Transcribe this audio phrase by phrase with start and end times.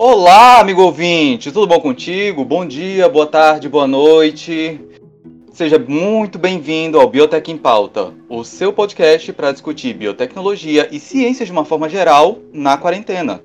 [0.00, 2.44] Olá, amigo ouvinte, tudo bom contigo?
[2.44, 4.80] Bom dia, boa tarde, boa noite.
[5.50, 11.48] Seja muito bem-vindo ao Biotech em Pauta, o seu podcast para discutir biotecnologia e ciências
[11.48, 13.42] de uma forma geral na quarentena.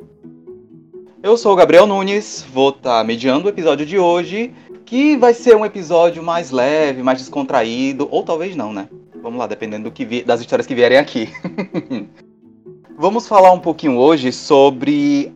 [1.24, 4.54] Eu sou o Gabriel Nunes, vou estar tá mediando o episódio de hoje,
[4.86, 8.88] que vai ser um episódio mais leve, mais descontraído, ou talvez não, né?
[9.24, 11.30] Vamos lá, dependendo vi das histórias que vierem aqui.
[12.96, 15.34] Vamos falar um pouquinho hoje sobre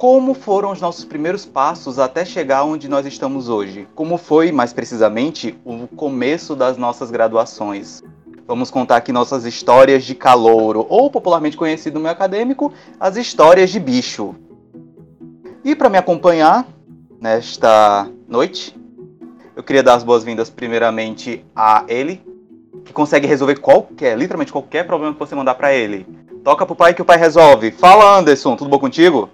[0.00, 3.86] como foram os nossos primeiros passos até chegar onde nós estamos hoje.
[3.94, 8.02] Como foi, mais precisamente, o começo das nossas graduações.
[8.46, 13.68] Vamos contar aqui nossas histórias de calouro, ou popularmente conhecido no meio acadêmico, as histórias
[13.68, 14.34] de bicho.
[15.62, 16.66] E para me acompanhar
[17.20, 18.74] nesta noite,
[19.54, 22.24] eu queria dar as boas-vindas primeiramente a ele,
[22.86, 26.06] que consegue resolver qualquer, literalmente qualquer problema que você mandar para ele.
[26.42, 27.70] Toca pro pai que o pai resolve.
[27.70, 29.28] Fala, Anderson, tudo bom contigo?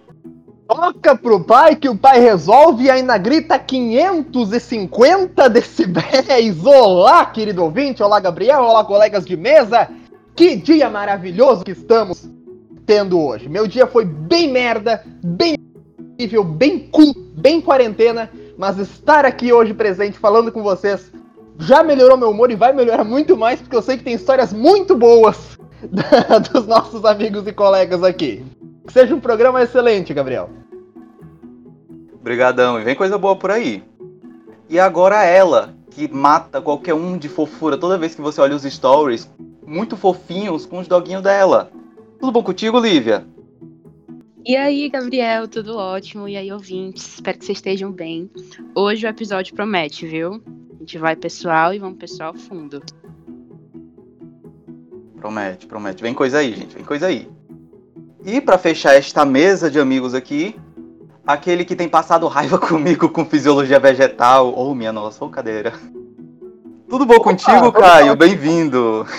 [0.69, 6.67] Toca pro pai que o pai resolve e ainda grita 550 decibéis.
[6.67, 8.03] Olá, querido ouvinte.
[8.03, 8.63] Olá, Gabriel.
[8.63, 9.89] Olá, colegas de mesa.
[10.35, 12.29] Que dia maravilhoso que estamos
[12.85, 13.49] tendo hoje.
[13.49, 15.57] Meu dia foi bem merda, bem
[16.19, 21.13] nível, bem cu, bem quarentena, mas estar aqui hoje presente falando com vocês
[21.59, 24.53] já melhorou meu humor e vai melhorar muito mais, porque eu sei que tem histórias
[24.53, 25.57] muito boas
[26.53, 28.45] dos nossos amigos e colegas aqui.
[28.87, 30.49] Que seja um programa excelente, Gabriel.
[32.27, 33.85] Obrigadão, e vem coisa boa por aí.
[34.69, 38.65] E agora ela, que mata qualquer um de fofura toda vez que você olha os
[38.65, 39.31] stories,
[39.65, 41.71] muito fofinhos com os doguinhos dela.
[42.19, 43.25] Tudo bom contigo, Lívia?
[44.45, 46.29] E aí, Gabriel, tudo ótimo?
[46.29, 47.15] E aí, ouvintes?
[47.15, 48.29] Espero que vocês estejam bem.
[48.75, 50.43] Hoje o episódio promete, viu?
[50.75, 52.83] A gente vai pessoal e vamos pessoal fundo.
[55.21, 56.03] Promete, promete.
[56.03, 57.29] Vem coisa aí, gente, vem coisa aí.
[58.25, 60.57] E para fechar esta mesa de amigos aqui,
[61.27, 64.55] aquele que tem passado raiva comigo com fisiologia vegetal.
[64.57, 65.73] Oh, minha nossa, oh, cadeira.
[66.89, 68.15] Tudo bom contigo, Caio?
[68.15, 69.05] Bem-vindo.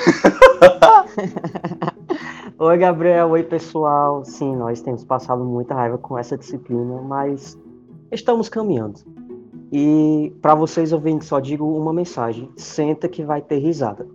[2.58, 3.32] Oi, Gabriel.
[3.32, 4.24] Oi, pessoal.
[4.24, 7.60] Sim, nós temos passado muita raiva com essa disciplina, mas
[8.10, 9.02] estamos caminhando.
[9.70, 14.08] E para vocês ouvintes, só digo uma mensagem: senta que vai ter risada.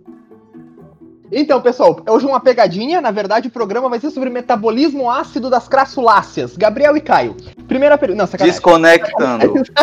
[1.33, 3.01] Então, pessoal, hoje uma pegadinha.
[3.01, 6.55] Na verdade, o programa vai ser sobre metabolismo ácido das crassuláceas.
[6.55, 7.35] Gabriel e Caio.
[7.67, 8.19] Primeira pergunta.
[8.19, 8.53] Não, sacanagem.
[8.53, 9.53] Desconectando.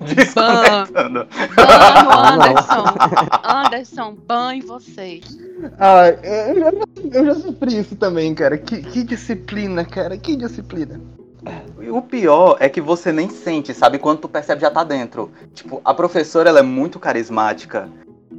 [0.00, 1.26] Desconectando.
[1.54, 2.84] Ban, Anderson.
[3.44, 5.38] Anderson, ban em vocês.
[5.78, 6.72] Ah, eu já,
[7.12, 8.58] eu já sofri isso também, cara.
[8.58, 10.16] Que, que disciplina, cara.
[10.16, 11.00] Que disciplina.
[11.90, 13.98] O pior é que você nem sente, sabe?
[13.98, 15.30] Quando tu percebe já tá dentro.
[15.54, 17.88] Tipo, a professora ela é muito carismática.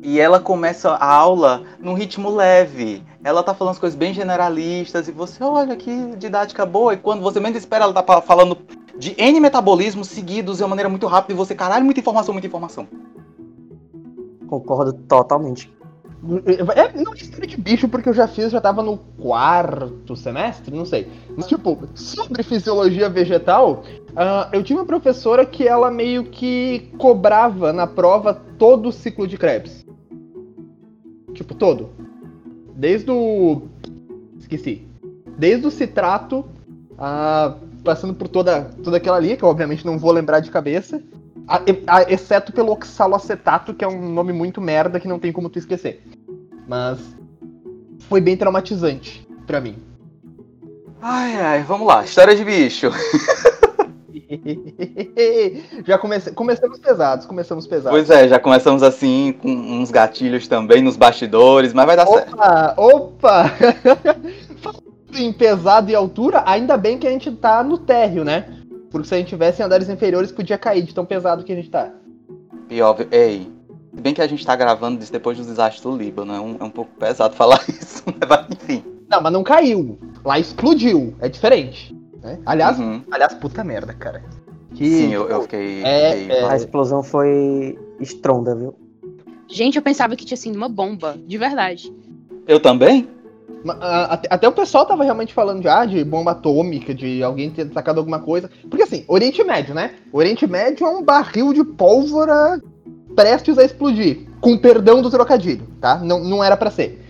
[0.01, 3.03] E ela começa a aula num ritmo leve.
[3.23, 6.93] Ela tá falando as coisas bem generalistas e você, olha que didática boa.
[6.93, 8.57] E quando você menos espera, ela tá falando
[8.97, 12.47] de N metabolismos seguidos de uma maneira muito rápida e você, caralho, muita informação, muita
[12.47, 12.87] informação.
[14.47, 15.71] Concordo totalmente.
[16.75, 20.75] É, não é história de bicho, porque eu já fiz, já tava no quarto semestre,
[20.75, 21.07] não sei.
[21.35, 27.73] Mas, tipo, sobre fisiologia vegetal, uh, eu tinha uma professora que ela meio que cobrava
[27.73, 29.80] na prova todo o ciclo de Krebs.
[31.41, 31.89] Tipo, todo.
[32.75, 33.63] Desde o.
[34.39, 34.87] Esqueci.
[35.37, 36.45] Desde o citrato,
[36.91, 41.01] uh, passando por toda, toda aquela ali, que eu obviamente não vou lembrar de cabeça.
[41.47, 45.49] A, a, exceto pelo oxaloacetato, que é um nome muito merda que não tem como
[45.49, 46.03] tu esquecer.
[46.67, 46.99] Mas
[48.07, 49.75] foi bem traumatizante para mim.
[51.01, 52.91] Ai, ai, vamos lá, história de bicho.
[55.85, 56.31] já comece...
[56.31, 57.91] começamos pesados, começamos pesados.
[57.91, 62.17] Pois é, já começamos assim, com uns gatilhos também nos bastidores, mas vai dar opa,
[62.17, 62.35] certo.
[62.77, 63.45] Opa!
[65.13, 68.45] em pesado e altura, ainda bem que a gente tá no térreo, né?
[68.89, 71.55] Porque se a gente tivesse em andares inferiores, podia cair de tão pesado que a
[71.55, 71.91] gente tá.
[72.69, 73.51] E óbvio, ei,
[73.93, 76.63] bem que a gente tá gravando isso depois dos desastres do Líbano, é um, é
[76.63, 78.83] um pouco pesado falar isso, mas enfim.
[79.09, 79.99] Não, mas não caiu.
[80.23, 81.95] Lá explodiu, é diferente.
[82.21, 82.39] Né?
[82.45, 83.01] Aliás, uhum.
[83.11, 84.23] aliás, puta merda, cara.
[84.73, 85.83] Que, Sim, eu, eu fiquei.
[85.83, 86.37] É, fiquei...
[86.37, 86.45] É...
[86.45, 88.73] A explosão foi estronda, viu?
[89.47, 91.93] Gente, eu pensava que tinha sido uma bomba, de verdade.
[92.47, 93.09] Eu também?
[94.29, 97.99] Até o pessoal tava realmente falando de, ah, de bomba atômica, de alguém ter sacado
[97.99, 98.49] alguma coisa.
[98.69, 99.95] Porque assim, Oriente Médio, né?
[100.11, 102.59] Oriente Médio é um barril de pólvora
[103.15, 104.27] prestes a explodir.
[104.39, 105.97] Com perdão do trocadilho, tá?
[105.97, 107.05] Não, não era para ser.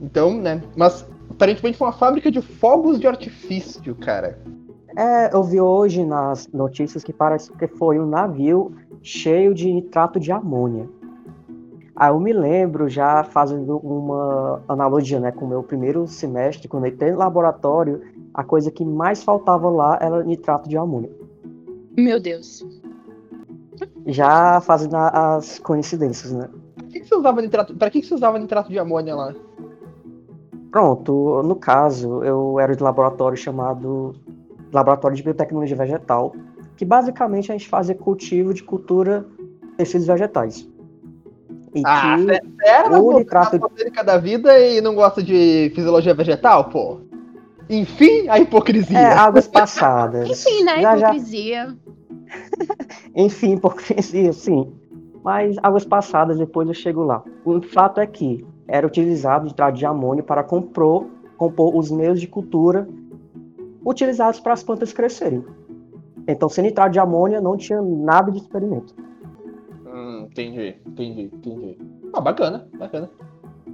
[0.00, 0.62] Então, né?
[0.76, 1.04] Mas
[1.38, 4.36] aparentemente foi uma fábrica de fogos de artifício, cara.
[4.96, 10.18] É, eu vi hoje nas notícias que parece que foi um navio cheio de nitrato
[10.18, 10.88] de amônia.
[11.94, 16.86] Aí eu me lembro, já fazendo uma analogia né, com o meu primeiro semestre, quando
[16.86, 18.02] eu entrei no laboratório,
[18.34, 21.14] a coisa que mais faltava lá era nitrato de amônio.
[21.96, 22.66] Meu Deus.
[24.06, 26.48] Já fazendo as coincidências, né?
[26.74, 27.74] Pra que, que você usava nitrato?
[27.76, 29.34] Pra que, que você usava nitrato de amônia lá?
[30.70, 34.14] Pronto, no caso, eu era de laboratório chamado
[34.72, 36.34] Laboratório de Biotecnologia Vegetal,
[36.76, 39.26] que basicamente a gente fazia cultivo de cultura
[39.76, 40.68] tecidos vegetais.
[41.74, 43.04] E ah, que sério?
[43.04, 43.58] o nitrato
[44.04, 47.00] da vida e não gosta de fisiologia vegetal, pô?
[47.68, 48.98] Enfim, a hipocrisia.
[48.98, 50.28] É, águas passadas.
[50.30, 50.80] Enfim, né?
[50.80, 51.66] Já, hipocrisia.
[51.66, 51.74] Já...
[53.14, 54.72] Enfim, hipocrisia, sim.
[55.22, 57.22] Mas águas passadas, depois eu chego lá.
[57.44, 61.06] O fato é que era utilizado nitrato de amônio para compor,
[61.36, 62.86] compor os meios de cultura
[63.84, 65.44] utilizados para as plantas crescerem.
[66.26, 68.94] Então, sem nitrato de amônia, não tinha nada de experimento.
[69.86, 71.78] Hum, entendi, entendi, entendi.
[72.12, 73.10] Ah, bacana, bacana.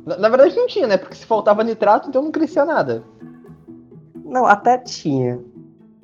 [0.06, 0.96] Na, na, verdade não tinha, né?
[0.96, 3.02] Porque se faltava nitrato, então não crescia nada.
[4.24, 5.40] Não, até tinha.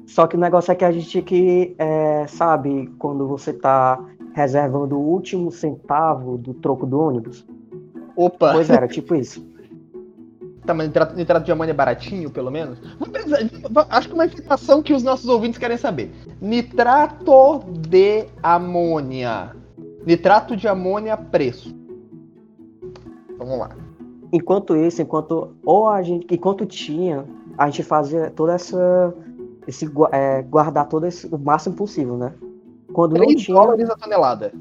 [0.06, 4.98] Só que o negócio é que a gente que, é, sabe, quando você tá reservando
[4.98, 7.46] o último centavo do troco do ônibus.
[8.20, 8.52] Opa!
[8.52, 9.42] Pois era, tipo isso.
[10.66, 12.78] Tá, mas nitrato, nitrato de amônia é baratinho, pelo menos?
[13.88, 16.12] Acho que uma informação que os nossos ouvintes querem saber.
[16.38, 19.56] Nitrato de amônia.
[20.04, 21.74] Nitrato de amônia, preço.
[23.38, 23.70] Vamos lá.
[24.30, 27.24] Enquanto isso, enquanto ou a gente, enquanto tinha,
[27.56, 29.14] a gente fazia toda essa
[29.66, 32.34] esse é, guardar todo esse, o máximo possível, né?
[32.92, 34.52] Quando 3 não tinha dólares a tonelada.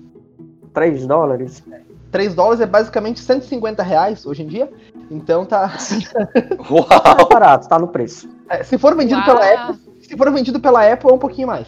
[0.73, 1.63] 3 dólares?
[2.11, 4.71] 3 dólares é basicamente 150 reais hoje em dia.
[5.09, 5.71] Então tá.
[6.69, 6.85] Uau!
[6.85, 8.29] Tá barato, tá no preço.
[8.49, 9.25] É, se for vendido Uau.
[9.25, 11.67] pela Apple, se for vendido pela Apple é um pouquinho mais.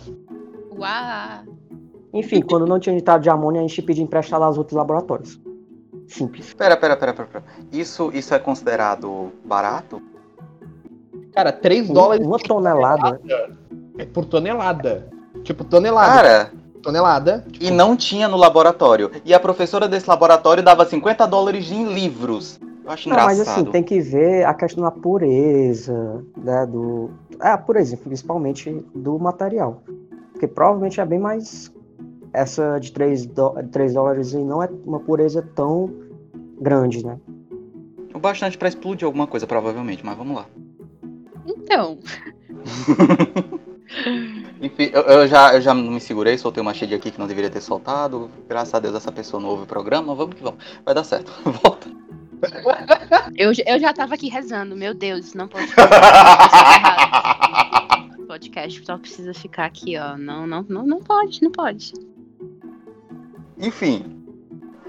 [0.78, 1.44] Uau!
[2.14, 5.40] Enfim, quando não tinha nitrado de amônia, a gente pedia emprestar lá aos outros laboratórios.
[6.08, 6.54] Simples.
[6.54, 7.28] Pera, pera, pera, pera.
[7.28, 7.44] pera.
[7.72, 10.02] Isso, isso é considerado barato?
[11.34, 12.26] Cara, 3 dólares.
[12.26, 13.22] Uma tonelada.
[13.98, 15.08] É por tonelada.
[15.44, 16.14] Tipo, tonelada.
[16.14, 16.52] Cara.
[16.82, 17.46] Tonelada.
[17.52, 17.66] Tipo...
[17.66, 19.12] E não tinha no laboratório.
[19.24, 22.60] E a professora desse laboratório dava 50 dólares em livros.
[22.84, 23.38] Eu acho não, engraçado.
[23.38, 26.66] Mas assim, tem que ver a questão da pureza, né?
[26.66, 27.12] Do.
[27.42, 29.84] É, a pureza, principalmente do material.
[30.32, 31.72] Porque provavelmente é bem mais.
[32.34, 33.52] Essa de 3, do...
[33.72, 35.94] 3 dólares e não é uma pureza tão
[36.60, 37.20] grande, né?
[38.14, 40.46] O bastante para explodir alguma coisa, provavelmente, mas vamos lá.
[41.46, 42.00] Então.
[44.62, 47.50] Enfim, eu, eu, já, eu já me segurei, soltei uma cheia aqui que não deveria
[47.50, 48.30] ter soltado.
[48.48, 50.16] Graças a Deus essa pessoa não ouve o programa.
[50.16, 50.64] Vamos que vamos.
[50.86, 51.32] Vai dar certo.
[51.44, 51.90] Volta.
[53.36, 55.68] Eu, eu já tava aqui rezando, meu Deus, não pode
[58.28, 60.18] podcast só precisa ficar aqui, ó.
[60.18, 61.94] Não, não, não, não pode, não pode.
[63.58, 64.24] Enfim.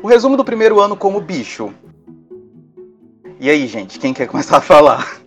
[0.03, 1.75] O resumo do primeiro ano como bicho.
[3.41, 5.21] E aí, gente, quem quer começar a falar?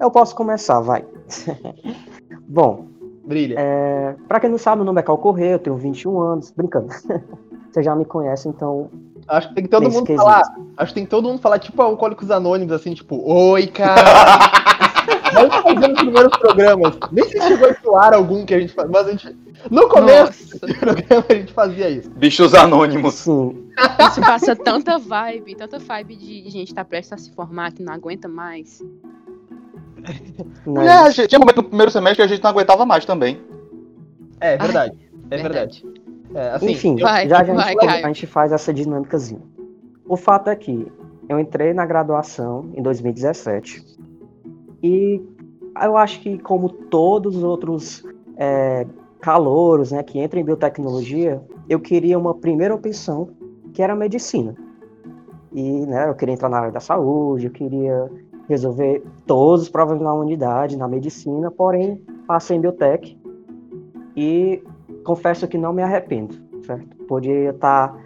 [0.00, 1.04] Eu posso começar, vai.
[2.46, 2.86] Bom,
[3.24, 3.54] Brilha.
[3.58, 6.50] É, pra quem não sabe, meu nome é Cal Correia, eu tenho 21 anos.
[6.50, 6.88] Brincando.
[7.70, 8.90] Você já me conhece, então.
[9.28, 10.16] Acho que tem que todo mundo quesito.
[10.16, 10.42] falar.
[10.76, 14.02] Acho que tem que todo mundo falar, tipo, Alcoólicos Anônimos, assim, tipo, oi, cara.
[15.32, 16.98] Nós fazendo os primeiros programas.
[17.10, 19.36] Nem se chegou a soar algum que a gente faz, mas a gente.
[19.70, 20.66] No começo Nossa.
[20.66, 22.10] do programa a gente fazia isso.
[22.10, 23.14] Bichos anônimos.
[23.14, 23.70] Sim.
[24.10, 27.94] Isso passa tanta vibe, tanta vibe de gente tá prestes a se formar que não
[27.94, 28.82] aguenta mais.
[30.66, 31.18] Mas...
[31.18, 33.40] É, tinha momento no primeiro semestre que a gente não aguentava mais também.
[34.40, 34.98] É, verdade.
[34.98, 35.82] Ai, é verdade.
[35.82, 36.02] verdade.
[36.34, 39.42] É, assim, Enfim, vai, já, já vai, a, gente, a gente faz essa dinâmicazinha.
[40.06, 40.90] O fato é que
[41.28, 43.84] eu entrei na graduação em 2017
[44.82, 45.22] e
[45.82, 48.02] eu acho que como todos os outros
[48.36, 48.86] é,
[49.20, 53.30] calouros né, que entram em biotecnologia, eu queria uma primeira opção
[53.72, 54.54] que era a medicina.
[55.52, 58.10] E né, eu queria entrar na área da saúde, eu queria
[58.52, 63.18] resolver todos os problemas na unidade, na medicina, porém passei em biotech
[64.16, 64.62] e
[65.04, 66.96] confesso que não me arrependo, certo?
[67.06, 67.96] Podia estar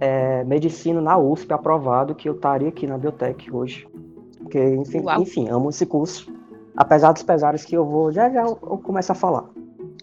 [0.00, 3.86] é, medicina na USP aprovado que eu estaria aqui na biotech hoje.
[4.38, 6.32] Porque, enfim, enfim, amo esse curso.
[6.76, 9.44] Apesar dos pesares que eu vou, já já eu, eu começo a falar.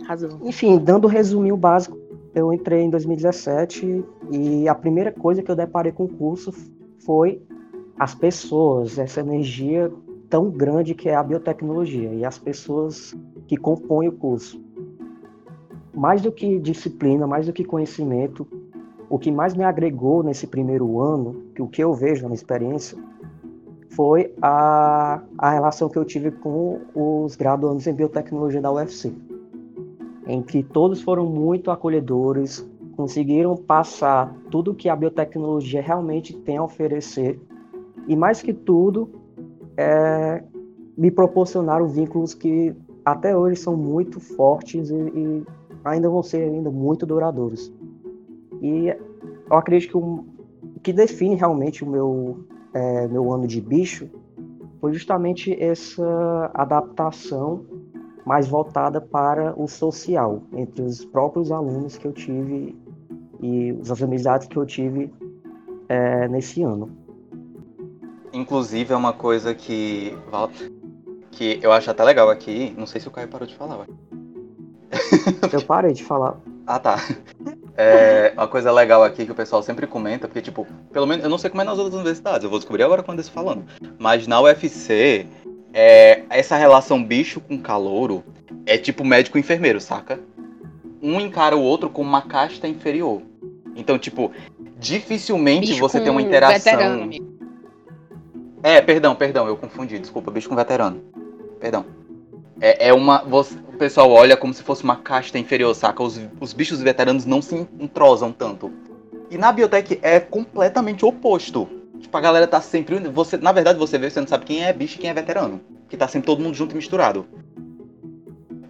[0.06, 0.40] Razão.
[0.44, 1.98] Enfim, dando o um resuminho básico,
[2.36, 6.54] eu entrei em 2017 e a primeira coisa que eu deparei com o curso
[7.00, 7.42] foi
[8.00, 9.92] as pessoas, essa energia
[10.30, 13.16] tão grande que é a biotecnologia e as pessoas
[13.48, 14.62] que compõem o curso.
[15.94, 18.48] Mais do que disciplina, mais do que conhecimento,
[19.10, 22.36] o que mais me agregou nesse primeiro ano, que o que eu vejo na minha
[22.36, 22.98] experiência,
[23.90, 29.12] foi a, a relação que eu tive com os graduandos em biotecnologia da UFC,
[30.28, 36.64] em que todos foram muito acolhedores, conseguiram passar tudo que a biotecnologia realmente tem a
[36.64, 37.40] oferecer
[38.08, 39.10] e mais que tudo,
[39.76, 40.44] é,
[40.98, 45.46] me proporcionaram vínculos que até hoje são muito fortes e, e
[45.84, 47.72] ainda vão ser ainda muito duradouros.
[48.62, 48.88] E
[49.50, 50.26] eu acredito que o
[50.82, 52.40] que define realmente o meu,
[52.74, 54.10] é, meu ano de bicho
[54.80, 57.66] foi justamente essa adaptação
[58.26, 62.76] mais voltada para o social, entre os próprios alunos que eu tive
[63.42, 65.14] e as amizades que eu tive
[65.88, 66.97] é, nesse ano.
[68.38, 70.16] Inclusive, é uma coisa que,
[71.32, 72.72] que eu acho até legal aqui.
[72.78, 73.80] Não sei se o Caio parou de falar.
[73.80, 73.88] Ué.
[75.52, 76.38] Eu parei de falar.
[76.68, 76.98] Ah, tá.
[77.76, 81.30] É uma coisa legal aqui que o pessoal sempre comenta, porque, tipo, pelo menos, eu
[81.30, 83.66] não sei como é nas outras universidades, eu vou descobrir agora quando eles falando.
[83.98, 85.26] Mas na UFC,
[85.74, 88.24] é, essa relação bicho com calouro
[88.66, 90.20] é tipo médico e enfermeiro, saca?
[91.02, 93.22] Um encara o outro com uma casta inferior.
[93.76, 94.32] Então, tipo,
[94.78, 96.72] dificilmente bicho você tem uma interação.
[96.72, 97.27] Veterano,
[98.68, 101.02] é, perdão, perdão, eu confundi, desculpa, bicho com veterano.
[101.58, 101.86] Perdão.
[102.60, 103.20] É, é uma.
[103.20, 106.04] Você, o pessoal olha como se fosse uma casta inferior, saca?
[106.04, 108.70] Os, os bichos veteranos não se entrosam tanto.
[109.32, 111.66] E na biotech é completamente oposto.
[111.98, 113.00] Tipo, a galera tá sempre.
[113.00, 115.62] Você, na verdade, você vê, você não sabe quem é bicho e quem é veterano.
[115.88, 117.26] Que tá sempre todo mundo junto e misturado.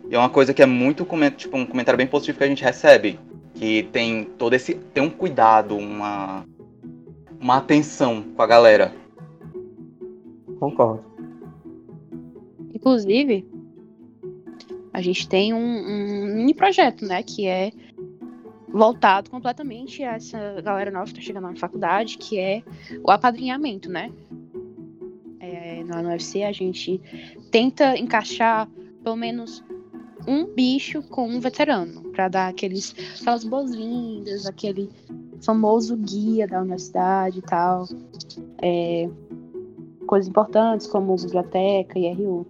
[0.09, 2.63] E é uma coisa que é muito tipo, um comentário bem positivo que a gente
[2.63, 3.19] recebe.
[3.55, 4.75] Que tem todo esse.
[4.75, 6.45] Tem um cuidado, uma.
[7.39, 8.91] Uma atenção com a galera.
[10.59, 11.03] Concordo.
[12.73, 13.45] Inclusive,
[14.93, 17.71] a gente tem um, um mini projeto, né, que é
[18.67, 22.63] voltado completamente a essa galera nova que está chegando na faculdade, que é
[23.03, 24.11] o apadrinhamento, né?
[25.39, 27.01] É, na UFC a gente
[27.49, 28.69] tenta encaixar
[29.03, 29.63] pelo menos
[30.27, 34.89] um bicho com um veterano, para dar aqueles, aquelas boas-vindas, aquele
[35.41, 37.87] famoso guia da universidade e tal.
[38.61, 39.09] É,
[40.07, 42.47] coisas importantes como biblioteca e RU.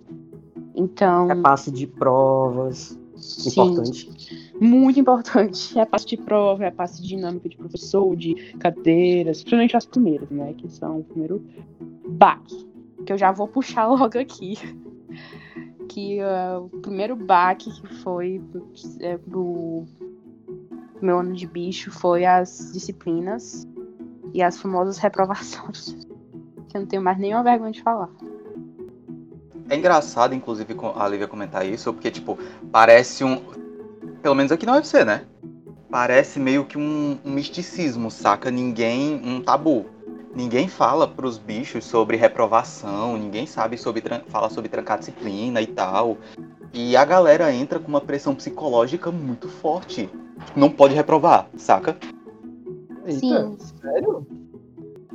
[0.76, 1.28] Então.
[1.28, 2.98] Repasse de provas.
[3.18, 4.54] Sim, importante.
[4.62, 5.74] Muito importante.
[5.74, 10.54] Repasse de prova, repasse de dinâmica de professor, de cadeiras, principalmente as primeiras, né?
[10.54, 11.44] Que são o primeiro
[12.08, 12.66] baque.
[13.06, 14.56] Que eu já vou puxar logo aqui.
[15.90, 18.42] Que uh, o primeiro baque que foi
[19.00, 19.84] é, pro
[21.02, 23.68] meu ano de bicho foi as disciplinas
[24.34, 26.07] e as famosas reprovações.
[26.70, 28.10] Que eu não tenho mais nenhuma vergonha de falar.
[29.70, 32.38] É engraçado, inclusive, a Lívia comentar isso, porque, tipo,
[32.72, 33.42] parece um.
[34.22, 35.26] Pelo menos aqui na UFC, né?
[35.90, 38.50] Parece meio que um, um misticismo, saca?
[38.50, 39.22] Ninguém.
[39.24, 39.86] Um tabu.
[40.34, 44.04] Ninguém fala pros bichos sobre reprovação, ninguém sabe sobre.
[44.28, 46.18] fala sobre trancar disciplina e tal.
[46.74, 50.10] E a galera entra com uma pressão psicológica muito forte.
[50.56, 51.98] Não pode reprovar, saca?
[53.06, 53.58] Eita, Sim.
[53.82, 54.28] sério?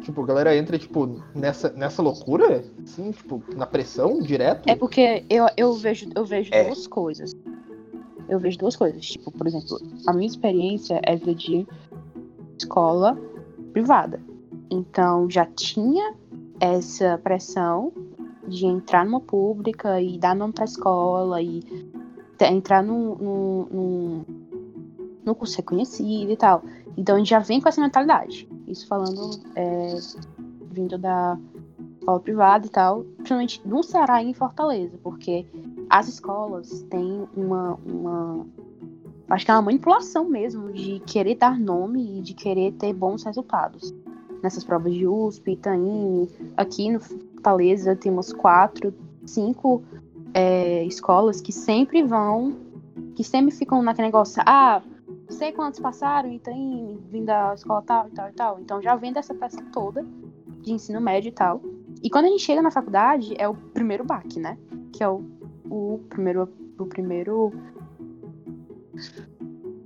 [0.03, 2.65] Tipo, a galera entra, tipo, nessa, nessa loucura?
[2.83, 4.69] Assim, tipo, na pressão, direto?
[4.69, 6.65] É porque eu, eu vejo, eu vejo é.
[6.65, 7.33] duas coisas.
[8.29, 9.07] Eu vejo duas coisas.
[9.07, 11.67] Tipo, por exemplo, a minha experiência é de
[12.59, 13.17] escola
[13.73, 14.21] privada.
[14.71, 16.15] Então, já tinha
[16.61, 17.93] essa pressão
[18.47, 21.63] de entrar numa pública e dar nome pra escola e
[22.41, 24.25] entrar num, num, num,
[25.25, 26.63] num curso reconhecido e tal.
[26.97, 28.49] Então a gente já vem com essa mentalidade.
[28.73, 29.97] Isso falando é,
[30.71, 31.39] vindo da
[31.99, 35.47] escola privada e tal, principalmente no Ceará e em Fortaleza, porque
[35.91, 38.47] as escolas têm uma, uma
[39.29, 43.23] acho que é uma manipulação mesmo de querer dar nome e de querer ter bons
[43.23, 43.95] resultados.
[44.43, 48.93] Nessas provas de USP, Itaim, aqui no Fortaleza temos quatro,
[49.25, 49.83] cinco
[50.35, 52.57] é, escolas que sempre vão,
[53.15, 54.83] que sempre ficam naquele negócio, ah,
[55.33, 58.61] sei quantos passaram e tem vindo da escola tal e tal e tal.
[58.61, 60.07] Então já vem dessa peça toda
[60.61, 61.61] de ensino médio e tal.
[62.03, 64.59] E quando a gente chega na faculdade, é o primeiro baque, né?
[64.93, 65.25] Que é o,
[65.69, 66.49] o primeiro.
[66.79, 67.53] O primeiro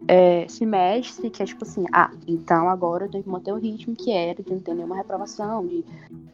[0.09, 3.95] é, semestre, que é tipo assim, ah, então agora eu tenho que manter o ritmo
[3.95, 5.85] que era, de não ter nenhuma reprovação, de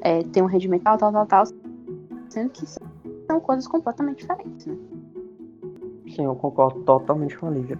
[0.01, 1.45] é, ter um rendimento tal, tal, tal, tal.
[2.29, 4.77] Sendo que são coisas completamente diferentes, né?
[6.15, 7.79] Sim, eu concordo totalmente com a Lívia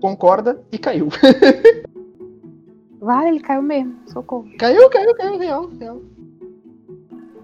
[0.00, 1.08] concorda e caiu.
[3.00, 4.48] Vale, ele caiu mesmo, socorro.
[4.58, 6.02] Caiu, caiu, caiu, real, real.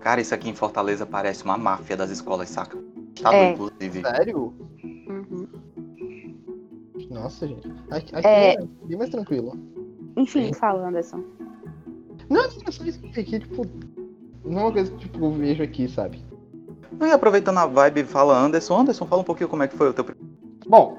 [0.01, 2.77] Cara, isso aqui em Fortaleza parece uma máfia das escolas, saca?
[3.23, 3.53] Tá é.
[3.53, 4.03] inclusive.
[4.03, 4.53] Sério?
[4.83, 5.49] Uhum.
[7.11, 7.73] Nossa, gente.
[7.91, 8.55] Aqui, aqui é...
[8.55, 9.59] é bem mais tranquilo.
[10.17, 11.25] Enfim, fala, Anderson.
[12.29, 13.67] Não, é só isso aqui, tipo.
[14.45, 16.23] Não é uma coisa que tipo, eu vejo aqui, sabe?
[17.01, 18.81] E aproveitando a vibe, fala Anderson.
[18.81, 20.05] Anderson, fala um pouquinho como é que foi o teu.
[20.67, 20.99] Bom,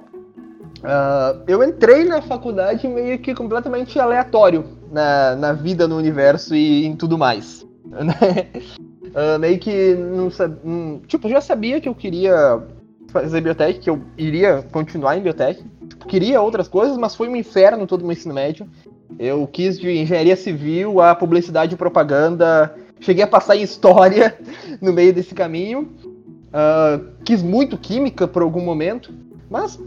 [0.85, 6.85] Uh, eu entrei na faculdade meio que completamente aleatório na, na vida, no universo e
[6.85, 7.65] em tudo mais.
[7.85, 10.61] Uh, meio que não sabia.
[11.07, 12.61] Tipo, já sabia que eu queria
[13.07, 15.63] fazer biotech, que eu iria continuar em biotech.
[16.07, 18.69] Queria outras coisas, mas foi um inferno todo o meu ensino médio.
[19.17, 22.75] Eu quis de engenharia civil a publicidade e propaganda.
[22.99, 24.37] Cheguei a passar em história
[24.79, 25.89] no meio desse caminho.
[26.53, 29.13] Uh, quis muito química por algum momento,
[29.49, 29.79] mas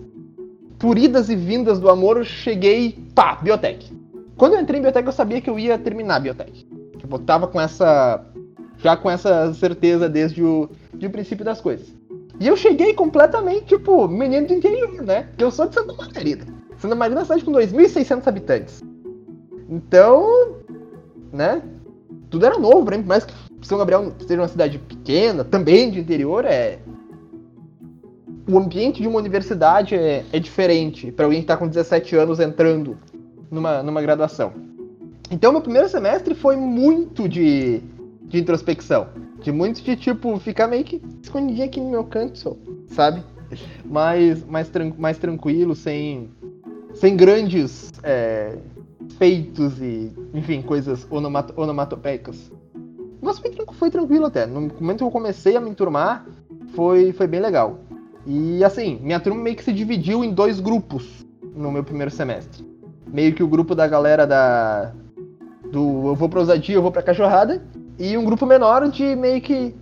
[0.79, 3.93] por idas e vindas do amor, eu cheguei, pá, biotech.
[4.37, 6.67] Quando eu entrei em biotech, eu sabia que eu ia terminar biotech.
[6.99, 8.25] Tipo, eu tava com essa.
[8.79, 11.93] Já com essa certeza desde o, de o princípio das coisas.
[12.39, 15.25] E eu cheguei completamente, tipo, menino do interior, né?
[15.25, 16.47] Porque eu sou de Santa Margarida.
[16.77, 18.85] Santa Margarida é uma cidade com 2.600 habitantes.
[19.69, 20.55] Então,
[21.33, 21.61] né?
[22.31, 25.99] Tudo era novo pra por mais que São Gabriel seja uma cidade pequena, também de
[25.99, 26.79] interior, é.
[28.49, 32.41] O ambiente de uma universidade é, é diferente para alguém que tá com 17 anos
[32.41, 32.97] entrando
[33.51, 34.55] numa, numa graduação.
[35.31, 37.83] Então, meu primeiro semestre foi muito de,
[38.23, 39.09] de introspecção.
[39.43, 43.23] De muito de, tipo, ficar meio que escondidinho aqui no meu canto, sabe?
[43.85, 46.31] Mais, mais, tran mais tranquilo, sem,
[46.95, 48.57] sem grandes é,
[49.19, 52.51] feitos e, enfim, coisas onomat onomatopeicas.
[53.21, 54.47] Mas foi, foi tranquilo até.
[54.47, 56.27] No momento que eu comecei a me enturmar,
[56.75, 57.79] foi, foi bem legal.
[58.29, 62.69] E assim, minha turma meio que se dividiu em dois grupos no meu primeiro semestre
[63.13, 64.93] meio que o grupo da galera da.
[65.71, 67.63] Do eu vou pra ousadia, eu vou pra cachorrada.
[67.99, 69.75] E um grupo menor de meio que.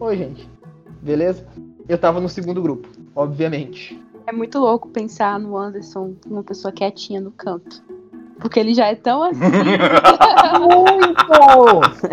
[0.00, 0.48] Oi, gente.
[1.00, 1.46] Beleza?
[1.88, 4.02] Eu tava no segundo grupo, obviamente.
[4.26, 7.82] É muito louco pensar no Anderson, uma pessoa quietinha no canto.
[8.38, 9.40] Porque ele já é tão assim.
[10.60, 11.28] muito!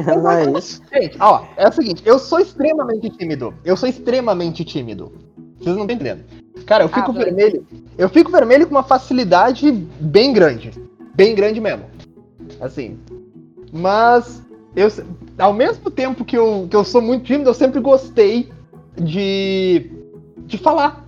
[0.24, 0.81] Não é isso.
[0.91, 3.53] Gente, ó, é o seguinte, eu sou extremamente tímido.
[3.63, 5.12] Eu sou extremamente tímido.
[5.59, 6.24] Vocês não estão entendendo.
[6.65, 7.65] Cara, eu fico ah, vermelho.
[7.97, 10.71] Eu fico vermelho com uma facilidade bem grande.
[11.15, 11.85] Bem grande mesmo.
[12.59, 13.00] Assim.
[13.71, 14.41] Mas
[14.75, 14.89] eu,
[15.38, 18.50] ao mesmo tempo que eu, que eu sou muito tímido, eu sempre gostei
[18.95, 19.91] de,
[20.45, 21.05] de falar.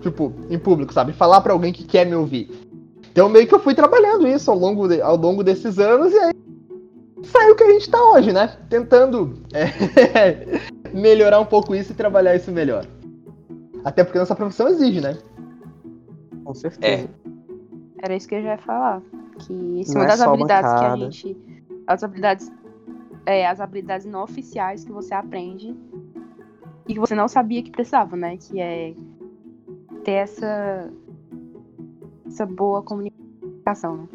[0.00, 1.12] Tipo, em público, sabe?
[1.12, 2.50] Falar para alguém que quer me ouvir.
[3.10, 6.18] Então meio que eu fui trabalhando isso ao longo, de, ao longo desses anos e
[6.18, 6.32] aí
[7.24, 8.56] saiu que a gente tá hoje, né?
[8.70, 10.60] Tentando é,
[10.94, 12.86] melhorar um pouco isso e trabalhar isso melhor.
[13.88, 15.16] Até porque nossa profissão exige, né?
[16.44, 17.04] Com certeza.
[17.04, 18.04] É.
[18.04, 19.00] Era isso que eu já ia falar.
[19.38, 20.96] Que isso é uma das habilidades bancada.
[20.96, 21.36] que a gente.
[21.86, 22.52] As habilidades.
[23.24, 25.74] É, as habilidades não oficiais que você aprende
[26.86, 28.36] e que você não sabia que precisava, né?
[28.36, 28.94] Que é
[30.04, 30.92] ter essa.
[32.26, 34.08] essa boa comunicação, né?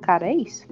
[0.00, 0.66] Cara, é isso.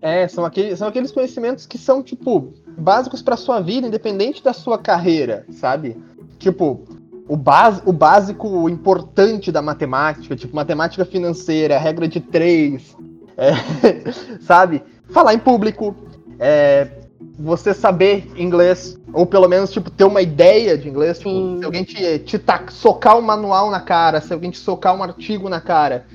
[0.00, 4.54] É, são aqueles, são aqueles conhecimentos que são, tipo, básicos para sua vida, independente da
[4.54, 5.94] sua carreira, sabe?
[6.40, 6.84] Tipo,
[7.28, 12.96] o, base, o básico importante da matemática, tipo matemática financeira, regra de três,
[13.36, 13.52] é,
[14.40, 14.82] sabe?
[15.10, 15.94] Falar em público,
[16.38, 16.88] é,
[17.38, 21.18] você saber inglês, ou pelo menos tipo, ter uma ideia de inglês.
[21.18, 25.02] Tipo, se alguém te, te socar um manual na cara, se alguém te socar um
[25.02, 26.06] artigo na cara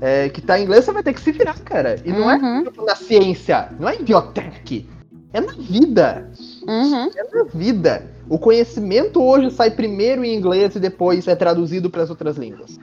[0.00, 1.96] é, que tá em inglês, você vai ter que se virar, cara.
[2.04, 2.60] E não é, uhum.
[2.60, 4.88] é tipo, na ciência, não é em biotech,
[5.32, 6.30] é na vida.
[6.66, 7.10] Uhum.
[7.16, 8.17] É na vida.
[8.28, 12.78] O conhecimento hoje sai primeiro em inglês e depois é traduzido para as outras línguas.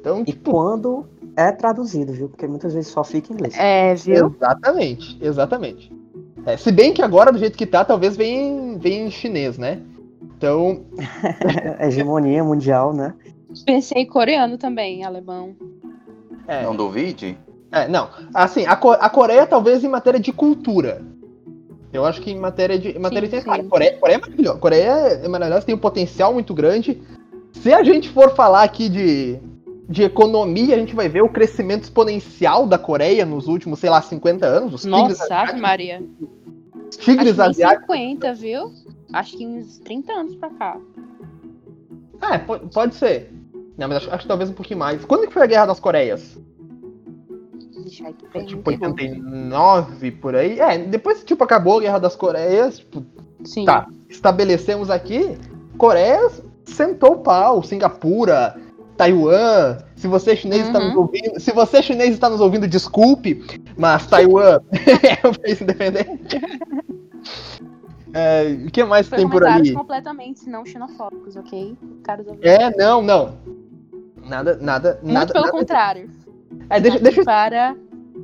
[0.00, 0.50] Então, tipo...
[0.50, 2.28] E quando é traduzido, viu?
[2.28, 3.54] Porque muitas vezes só fica em inglês.
[3.58, 4.34] É, viu?
[4.34, 5.92] Exatamente, exatamente.
[6.46, 9.80] É, se bem que agora, do jeito que tá, talvez venha, venha em chinês, né?
[10.22, 10.84] Então.
[11.80, 13.14] Hegemonia mundial, né?
[13.64, 15.56] Pensei em coreano também, alemão.
[16.46, 16.62] É.
[16.62, 17.38] Não duvide?
[17.72, 18.08] É, não.
[18.32, 21.04] Assim, a, a Coreia talvez em matéria de cultura.
[21.96, 22.90] Eu acho que em matéria de.
[22.90, 24.58] Em matéria sim, de cara, Coreia, Coreia é maravilhosa.
[24.58, 24.90] Coreia
[25.24, 27.02] é maravilhosa, tem um potencial muito grande.
[27.52, 29.38] Se a gente for falar aqui de,
[29.88, 34.02] de economia, a gente vai ver o crescimento exponencial da Coreia nos últimos, sei lá,
[34.02, 34.74] 50 anos.
[34.74, 36.02] Os Nossa, Maria.
[36.90, 37.96] Os tigres acho asiáticos.
[37.96, 38.72] 50, viu?
[39.12, 40.76] Acho que uns 30 anos pra cá.
[42.22, 43.32] É, pode, pode ser.
[43.76, 45.04] Não, mas acho, acho que talvez um pouquinho mais.
[45.04, 46.38] Quando que foi a Guerra das Coreias?
[48.34, 50.60] É tipo 89 por aí.
[50.60, 53.04] É, depois tipo acabou a Guerra das Coreias, tipo,
[53.44, 53.64] Sim.
[53.64, 55.38] tá, estabelecemos aqui,
[55.76, 56.30] Coreia
[56.64, 58.56] sentou o pau, Singapura,
[58.96, 59.78] Taiwan.
[59.94, 60.68] Se você é chinês uhum.
[60.68, 63.42] está nos ouvindo, se você é chinês está nos ouvindo, desculpe,
[63.76, 66.40] mas Taiwan é um país independente.
[68.12, 69.72] É, o que mais Foi tem por ali?
[69.74, 71.76] completamente não xenofóbicos, ok?
[72.02, 73.36] Caros é, não, não.
[74.24, 75.32] Nada, nada, Muito nada.
[75.32, 75.58] pelo nada...
[75.58, 76.10] contrário.
[76.68, 77.24] É, deixa, deixa...
[77.24, 77.76] Para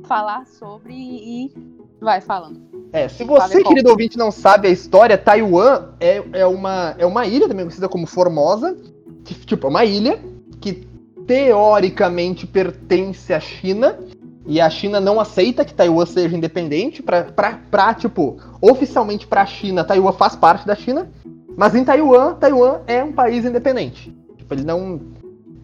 [0.07, 1.51] falar sobre e
[1.99, 2.61] vai falando.
[2.91, 7.25] É, se você, querido ouvinte, não sabe a história, Taiwan é, é, uma, é uma
[7.25, 8.77] ilha, também conhecida como Formosa,
[9.23, 10.19] que, tipo, é uma ilha
[10.61, 10.87] que
[11.25, 13.97] teoricamente pertence à China,
[14.45, 17.01] E a China não aceita que Taiwan seja independente.
[17.01, 21.09] Pra, pra, pra tipo, oficialmente pra China, Taiwan faz parte da China.
[21.55, 24.15] Mas em Taiwan, Taiwan é um país independente.
[24.37, 24.99] Tipo, ele não.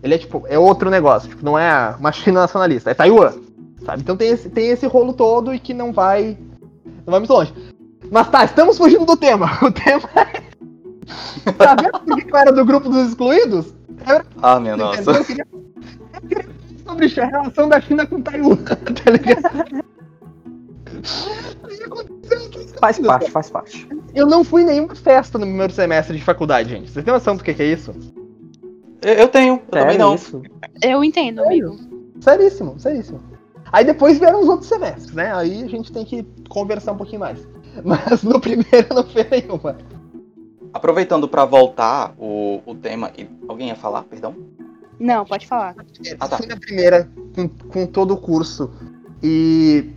[0.01, 1.27] Ele é tipo, é outro negócio.
[1.27, 3.33] Tipo, não é uma China nacionalista, é Taiwan.
[3.85, 4.01] Sabe?
[4.01, 6.37] Então tem esse, tem esse rolo todo e que não vai.
[7.05, 7.53] Não vai muito longe.
[8.11, 9.49] Mas tá, estamos fugindo do tema.
[9.61, 10.49] O tema é.
[11.57, 13.73] Tá vendo por que eu era do grupo dos excluídos?
[14.07, 14.21] Eu...
[14.41, 15.11] Ah, minha nossa.
[15.11, 15.47] Eu queria...
[15.51, 19.83] eu queria sobre a relação da China com Taiwan, tá ligado?
[22.79, 23.87] Faz parte, faz parte.
[24.13, 26.89] Eu não fui em nenhuma festa no primeiro semestre de faculdade, gente.
[26.89, 27.93] Vocês têm noção do que, que é isso?
[29.01, 30.15] Eu, eu tenho, eu também não.
[30.15, 30.41] Isso?
[30.81, 31.77] Eu entendo, amigo.
[32.21, 33.21] Seríssimo, seríssimo.
[33.71, 35.33] Aí depois vieram os outros semestres, né?
[35.33, 37.39] Aí a gente tem que conversar um pouquinho mais.
[37.83, 39.77] Mas no primeiro não foi nenhuma.
[40.73, 43.11] Aproveitando para voltar o, o tema,
[43.47, 44.35] alguém ia falar, perdão?
[44.99, 45.75] Não, pode falar.
[46.19, 46.37] Ah, tá.
[46.37, 48.69] Fui na primeira com, com todo o curso.
[49.23, 49.91] E.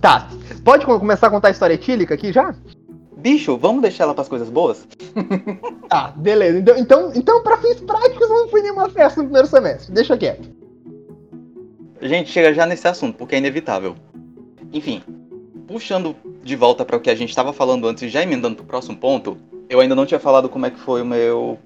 [0.00, 0.28] Tá.
[0.64, 2.54] Pode começar a contar a história etílica aqui já?
[3.16, 4.86] Bicho, vamos deixar ela pras coisas boas?
[5.88, 6.58] tá, beleza.
[6.58, 9.92] Então, então, então pra fins práticos, não fui nenhuma festa no primeiro semestre.
[9.92, 10.48] Deixa quieto.
[12.00, 13.96] A gente chega já nesse assunto, porque é inevitável.
[14.72, 15.02] Enfim,
[15.66, 18.64] puxando de volta para o que a gente estava falando antes e já emendando pro
[18.64, 19.36] próximo ponto,
[19.68, 21.58] eu ainda não tinha falado como é que foi o meu.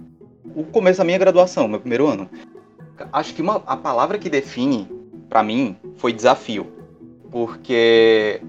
[0.54, 2.28] o começo da minha graduação, meu primeiro ano.
[3.12, 4.88] Acho que uma, a palavra que define
[5.28, 6.72] para mim foi desafio.
[7.30, 8.40] Porque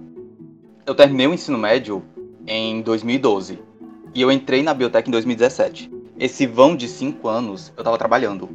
[0.86, 2.04] eu terminei o ensino médio
[2.46, 3.60] em 2012
[4.14, 5.92] e eu entrei na biotech em 2017.
[6.20, 8.50] Esse vão de cinco anos eu tava trabalhando.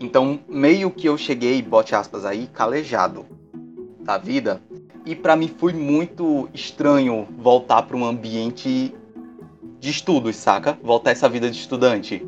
[0.00, 3.26] Então, meio que eu cheguei, bote aspas aí, calejado
[4.00, 4.62] da vida.
[5.04, 8.94] E para mim foi muito estranho voltar para um ambiente
[9.80, 10.78] de estudos, saca?
[10.82, 12.24] Voltar essa vida de estudante.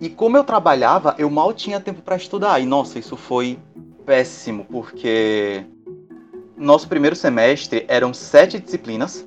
[0.00, 2.60] E como eu trabalhava, eu mal tinha tempo para estudar.
[2.60, 3.58] E nossa, isso foi
[4.04, 5.64] péssimo, porque
[6.56, 9.26] nosso primeiro semestre eram sete disciplinas.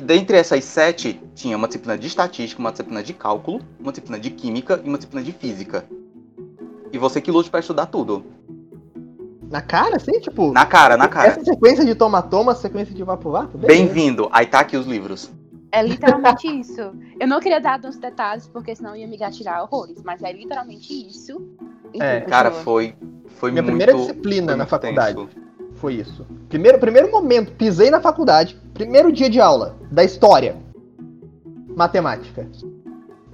[0.00, 4.18] E dentre essas sete, tinha uma disciplina de estatística, uma disciplina de cálculo, uma disciplina
[4.18, 5.84] de química e uma disciplina de física.
[6.90, 8.24] E você que lute para estudar tudo.
[9.50, 10.18] Na cara, assim?
[10.18, 10.52] Tipo.
[10.52, 11.28] Na cara, na cara.
[11.28, 13.58] Essa sequência de toma-toma, sequência de vapo-vapo?
[13.58, 14.26] Bem-vindo.
[14.32, 15.30] Aí tá aqui os livros.
[15.70, 16.80] É literalmente isso.
[17.20, 20.94] Eu não queria dar uns detalhes, porque senão ia me gatilhar horrores, mas é literalmente
[20.94, 21.46] isso.
[22.00, 22.94] É, cara, foi,
[23.26, 25.49] foi Minha muito, primeira disciplina na faculdade tenso.
[25.80, 26.26] Foi isso.
[26.48, 30.56] Primeiro, primeiro momento, pisei na faculdade, primeiro dia de aula da história.
[31.74, 32.46] Matemática.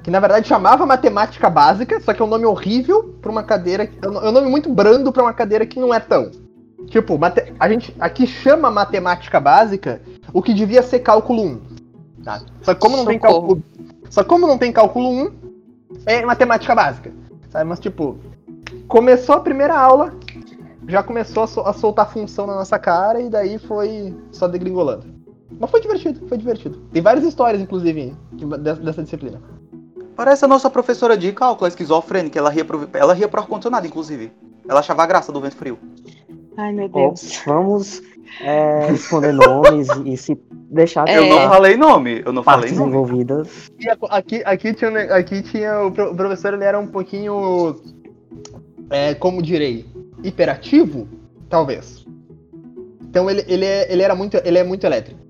[0.03, 3.91] Que na verdade chamava matemática básica, só que é um nome horrível para uma cadeira.
[4.01, 6.31] É um nome muito brando para uma cadeira que não é tão.
[6.87, 7.19] Tipo,
[7.59, 10.01] a gente aqui chama matemática básica
[10.33, 11.61] o que devia ser cálculo 1.
[12.23, 12.43] Tá?
[12.63, 13.63] Só que como não tem cálculo.
[14.09, 15.33] Só como não tem cálculo 1,
[16.07, 17.13] é matemática básica.
[17.51, 17.65] Sabe?
[17.65, 18.17] Mas tipo,
[18.87, 20.15] começou a primeira aula,
[20.89, 25.07] já começou a, sol a soltar função na nossa cara e daí foi só degringolando.
[25.59, 26.79] Mas foi divertido, foi divertido.
[26.93, 28.15] Tem várias histórias, inclusive,
[28.61, 29.41] dessa, dessa disciplina.
[30.15, 33.87] Parece a nossa professora de cálculo, a esquizofrênica, ela ria pro, ela ria pro ar-condicionado,
[33.87, 34.33] inclusive.
[34.69, 35.79] Ela achava a graça do vento frio.
[36.57, 37.43] Ai, meu Deus.
[37.47, 38.03] vamos
[38.41, 41.07] é, responder nomes e se deixar.
[41.09, 42.89] Eu não falei nome, eu não falei nome.
[42.89, 43.71] envolvidas.
[44.11, 47.77] Aqui, aqui, tinha, aqui tinha o professor, ele era um pouquinho,
[48.91, 49.87] é, como direi,
[50.23, 51.09] hiperativo,
[51.49, 52.07] talvez.
[53.03, 55.21] Então ele, ele, é, ele era muito, ele é muito elétrico.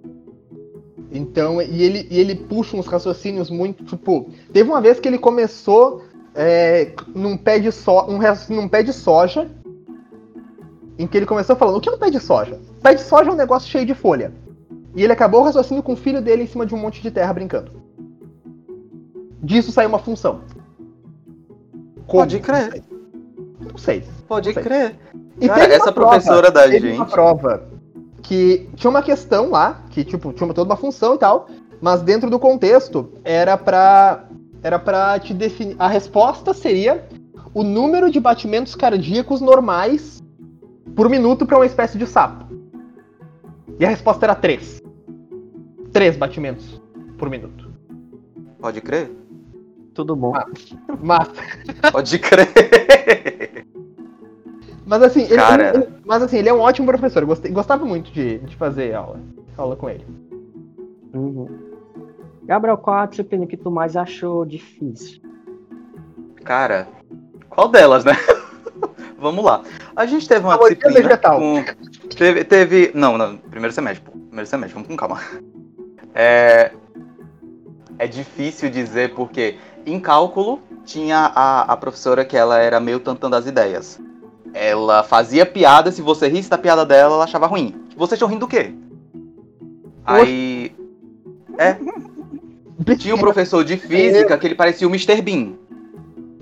[1.11, 5.18] Então, e ele, e ele puxa uns raciocínios muito, tipo, teve uma vez que ele
[5.18, 6.03] começou
[6.35, 8.18] é, num pé de so, um
[8.55, 9.51] num pé de soja,
[10.99, 12.61] em que ele começou falando, o que é um pé de soja?
[12.83, 14.33] Pé de soja é um negócio cheio de folha.
[14.94, 17.11] E ele acabou o raciocínio com o filho dele em cima de um monte de
[17.11, 17.70] terra brincando.
[19.42, 20.40] Disso saiu uma função.
[22.07, 22.22] Como?
[22.22, 22.83] Pode crer.
[23.77, 24.03] Não sei.
[24.27, 24.97] Pode crer.
[25.39, 26.97] E Cara, essa professora da teve gente.
[26.97, 27.69] Uma prova
[28.23, 31.47] que tinha uma questão lá, que tipo, tinha toda uma função e tal,
[31.79, 34.25] mas dentro do contexto era pra.
[34.62, 35.77] Era pra te definir.
[35.79, 37.07] A resposta seria
[37.53, 40.23] o número de batimentos cardíacos normais
[40.97, 42.47] por minuto para uma espécie de sapo.
[43.79, 44.87] E a resposta era 3
[45.93, 46.81] três batimentos
[47.19, 47.71] por minuto.
[48.61, 49.11] Pode crer?
[49.95, 50.33] Tudo bom.
[51.03, 51.29] Mas.
[51.91, 52.49] Pode crer!
[54.87, 57.25] Mas assim, ele, ele, mas assim, ele é um ótimo professor.
[57.25, 59.18] Gostei, gostava muito de, de fazer aula,
[59.59, 60.07] aula com ele.
[61.12, 61.49] Uhum.
[62.44, 65.20] Gabriel, qual a disciplina que tu mais achou difícil?
[66.44, 66.87] Cara,
[67.49, 68.12] qual delas, né?
[69.18, 69.62] Vamos lá.
[69.96, 71.40] A gente teve uma disciplina vegetal.
[71.40, 71.64] com...
[72.16, 72.92] Teve, teve...
[72.94, 74.12] Não, não, primeiro semestre, pô.
[74.12, 75.20] Primeiro semestre, vamos com calma.
[76.18, 76.72] É,
[77.99, 83.37] é difícil dizer porque em cálculo tinha a, a professora que ela era meio tantando
[83.37, 84.01] as ideias.
[84.57, 87.75] Ela fazia piada, se você risse da piada dela, ela achava ruim.
[87.95, 88.73] Vocês estão rindo do quê?
[90.05, 90.75] Aí.
[91.59, 91.77] É.
[92.97, 95.21] Tinha um professor de física que ele parecia o Mr.
[95.21, 95.53] Bean.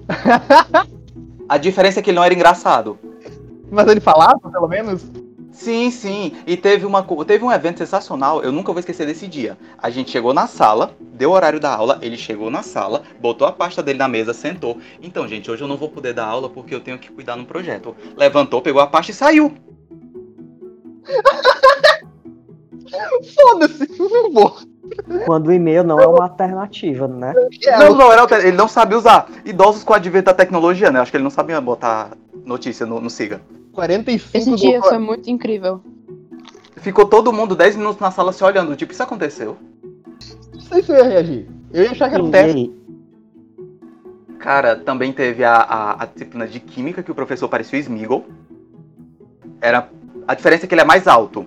[1.48, 2.98] A diferença é que ele não era engraçado.
[3.70, 5.05] Mas ele falava, pelo menos?
[5.55, 6.33] Sim, sim.
[6.47, 9.57] E teve, uma, teve um evento sensacional, eu nunca vou esquecer desse dia.
[9.81, 13.47] A gente chegou na sala, deu o horário da aula, ele chegou na sala, botou
[13.47, 14.79] a pasta dele na mesa, sentou.
[15.01, 17.47] Então, gente, hoje eu não vou poder dar aula porque eu tenho que cuidar no
[17.47, 17.95] projeto.
[18.17, 19.55] Levantou, pegou a pasta e saiu.
[23.40, 24.57] Foda-se, não vou.
[25.25, 27.33] Quando o e-mail não é uma alternativa, né?
[27.79, 29.29] Não, não, era, alter- ele não sabia usar.
[29.45, 31.01] Idosos com advento da tecnologia, né?
[31.01, 32.11] Acho que ele não sabia botar
[32.45, 33.40] notícia no, no Siga.
[33.74, 35.80] 45 Esse do- dia foi muito incrível.
[36.76, 39.56] Ficou todo mundo 10 minutos na sala se olhando, tipo, isso aconteceu?
[40.52, 41.48] Não sei se eu ia reagir.
[41.72, 42.72] Eu ia achar que era um teste.
[44.38, 48.26] Cara, também teve a, a, a disciplina de química que o professor parecia o Smeagol.
[49.60, 49.88] Era,
[50.28, 51.46] a diferença é que ele é mais alto.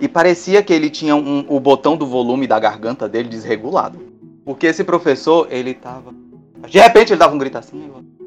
[0.00, 3.98] E parecia que ele tinha um- o botão do volume da garganta dele desregulado.
[4.44, 6.14] Porque esse professor, ele tava.
[6.68, 7.88] De repente ele dava um grito assim.
[7.88, 8.17] eu-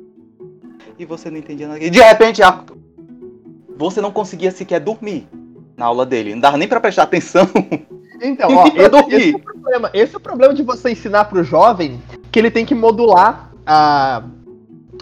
[1.02, 1.84] E você não entendia nada.
[1.84, 2.64] E de repente a-
[3.76, 5.28] você não conseguia sequer dormir
[5.76, 6.36] na aula dele.
[6.36, 7.48] Não dava nem pra prestar atenção.
[8.24, 9.16] Então, ó, esse, dormir.
[9.16, 9.90] esse é o problema.
[9.96, 12.00] Esse é o problema de você ensinar pro jovem
[12.32, 14.22] que ele tem que modular a,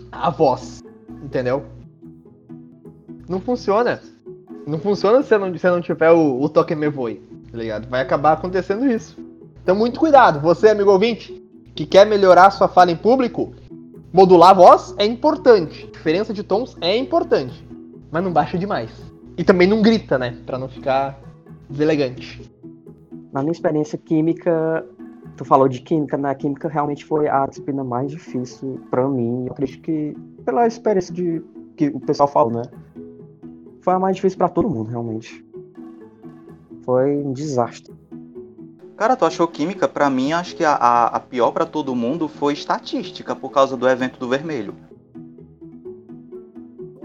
[0.09, 0.81] a voz.
[1.21, 1.65] Entendeu?
[3.27, 3.99] Não funciona.
[4.65, 7.89] Não funciona se você não, se não tiver o, o toque me voe, tá ligado?
[7.89, 9.17] Vai acabar acontecendo isso.
[9.61, 10.39] Então, muito cuidado.
[10.39, 11.43] Você, amigo ouvinte,
[11.75, 13.53] que quer melhorar sua fala em público,
[14.11, 15.87] modular a voz é importante.
[15.91, 17.67] Diferença de tons é importante.
[18.11, 18.89] Mas não baixa demais.
[19.37, 20.37] E também não grita, né?
[20.45, 21.19] Pra não ficar
[21.69, 22.51] deselegante.
[23.31, 24.85] Na minha experiência química,
[25.37, 29.45] tu falou de química, na química realmente foi a disciplina mais difícil pra mim.
[29.45, 31.41] Eu acredito que, pela experiência de
[31.77, 32.63] que o pessoal falou, né?
[33.81, 35.45] Foi a mais difícil pra todo mundo, realmente.
[36.83, 37.98] Foi um desastre.
[38.99, 39.87] Cara, tu achou química?
[39.87, 43.77] Pra mim, acho que a, a, a pior pra todo mundo foi estatística, por causa
[43.77, 44.75] do evento do vermelho.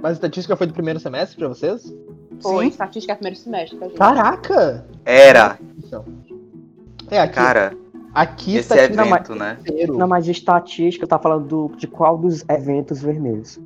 [0.03, 1.95] Mas a estatística foi do primeiro semestre pra vocês?
[2.43, 2.71] Foi Sim.
[2.71, 3.97] estatística é primeiro semestre, tá, gente?
[3.97, 4.85] Caraca!
[5.05, 6.05] Era, Então.
[7.13, 7.77] É, aqui, cara,
[8.13, 9.57] aqui esse estatística evento, né?
[9.61, 9.97] inteiro.
[9.97, 13.61] Não, mas estatística, tá falando do- de qual dos eventos vermelhos?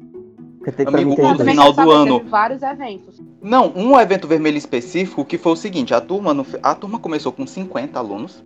[0.59, 1.39] Porque tem, Amigo, mim tem o Não, dois.
[1.39, 2.25] também final do ano.
[2.29, 3.23] Vários eventos.
[3.41, 7.33] Não, um evento vermelho específico que foi o seguinte, a turma, no, a turma começou
[7.33, 8.45] com 50 alunos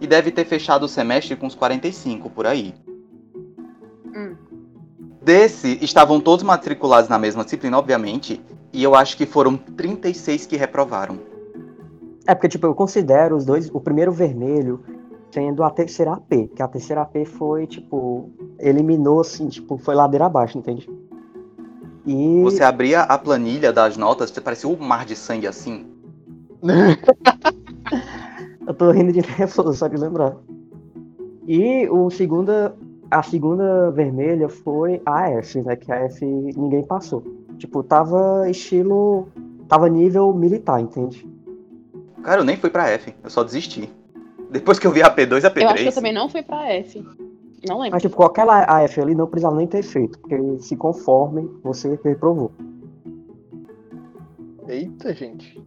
[0.00, 2.74] e deve ter fechado o semestre com uns 45 por aí.
[4.16, 4.34] Hum.
[5.22, 8.40] Desse, estavam todos matriculados na mesma disciplina, obviamente,
[8.72, 11.18] e eu acho que foram 36 que reprovaram.
[12.26, 14.82] É porque, tipo, eu considero os dois, o primeiro vermelho
[15.30, 20.26] sendo a terceira AP, que a terceira AP foi, tipo, eliminou, assim, tipo, foi ladeira
[20.26, 20.88] abaixo, entende?
[22.06, 25.86] E Você abria a planilha das notas, parecia um mar de sangue assim.
[28.66, 30.36] eu tô rindo de nervoso, só de lembrar.
[31.46, 32.74] E o segunda,
[33.10, 37.24] a segunda vermelha foi a F, né, que a F ninguém passou.
[37.58, 39.28] Tipo, tava estilo,
[39.68, 41.26] tava nível militar, entende?
[42.22, 43.90] Cara, eu nem fui pra F, eu só desisti.
[44.50, 45.62] Depois que eu vi a P2 e a P3.
[45.62, 47.04] Eu acho que eu também não fui pra F.
[47.68, 47.92] Não lembro.
[47.92, 52.52] Mas, tipo, qualquer AF ali não precisava nem ter feito, porque se conforme, você reprovou.
[54.68, 55.60] Eita, gente.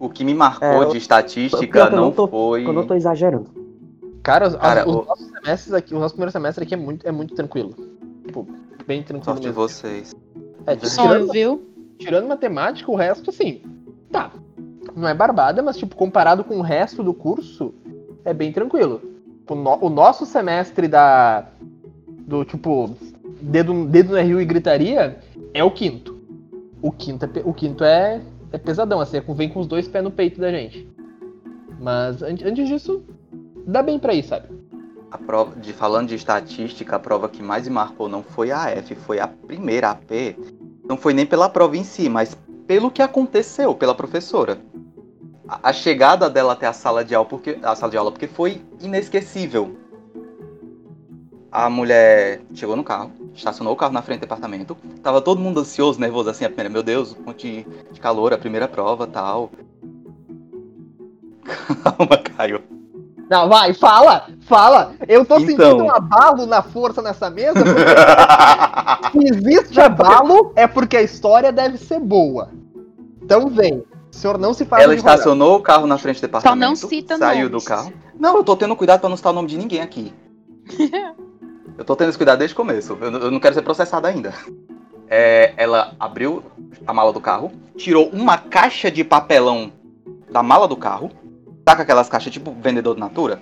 [0.00, 2.64] O que me marcou É, eu- de estatística pior que eu não, tô- foi.
[2.64, 3.50] Quando eu tô exagerando.
[4.22, 7.06] Cara, as- Cara, os o- nossos semestres aqui, o nosso primeiro semestre aqui é muito,
[7.06, 7.74] é muito tranquilo.
[8.26, 8.46] Tipo,
[8.86, 9.62] bem tranquilo Sorte de mesmo.
[9.62, 10.14] vocês.
[10.66, 11.62] É, t- Sonho, tirando, viu?
[11.98, 13.62] tirando matemática, o resto, assim,
[14.10, 14.32] tá.
[14.94, 17.72] Não é barbada, mas, tipo, comparado com o resto do curso,
[18.24, 19.00] é bem tranquilo.
[19.48, 21.46] O, no- o nosso semestre da.
[22.26, 22.94] Do tipo.
[23.40, 25.18] Dedo, dedo no Rio e gritaria
[25.54, 26.18] é o quinto.
[26.82, 28.20] O quinto é, o quinto é,
[28.52, 30.88] é pesadão, assim, é vem com os dois pés no peito da gente.
[31.80, 33.02] Mas an- antes disso,
[33.66, 34.48] dá bem pra ir, sabe?
[35.10, 38.94] A prova, de, falando de estatística, a prova que mais marcou não foi a F,
[38.96, 40.36] foi a primeira AP.
[40.86, 44.58] Não foi nem pela prova em si, mas pelo que aconteceu, pela professora.
[45.48, 48.60] A, chegada dela até a sala de aula, porque, a sala de aula, porque foi
[48.80, 49.76] inesquecível.
[51.50, 54.76] A mulher chegou no carro, estacionou o carro na frente do departamento.
[55.02, 58.34] Tava todo mundo ansioso, nervoso, assim, a primeira, meu Deus, um monte de, de calor,
[58.34, 59.50] a primeira prova tal.
[61.82, 62.62] Calma, Caio.
[63.30, 64.26] Não, vai, fala!
[64.42, 64.94] Fala!
[65.06, 65.46] Eu tô Então.
[65.48, 67.60] sentindo um abalo na força nessa mesa,
[69.12, 72.50] porque se existe abalo, é porque a história deve ser boa.
[73.22, 73.82] Então vem.
[74.18, 76.58] O senhor não se faz Ela estacionou o carro na frente do Só departamento.
[76.68, 77.62] não cita Saiu nomes.
[77.62, 77.92] do carro.
[78.18, 80.12] Não, eu tô tendo cuidado pra não citar o nome de ninguém aqui.
[81.78, 82.98] eu tô tendo esse cuidado desde o começo.
[83.00, 84.34] Eu, não- eu não quero ser processado ainda.
[85.08, 86.42] é, ela abriu
[86.84, 89.70] a mala do carro, tirou uma caixa de papelão
[90.32, 91.12] da mala do carro,
[91.66, 93.40] saca aquelas caixas tipo vendedor de natura?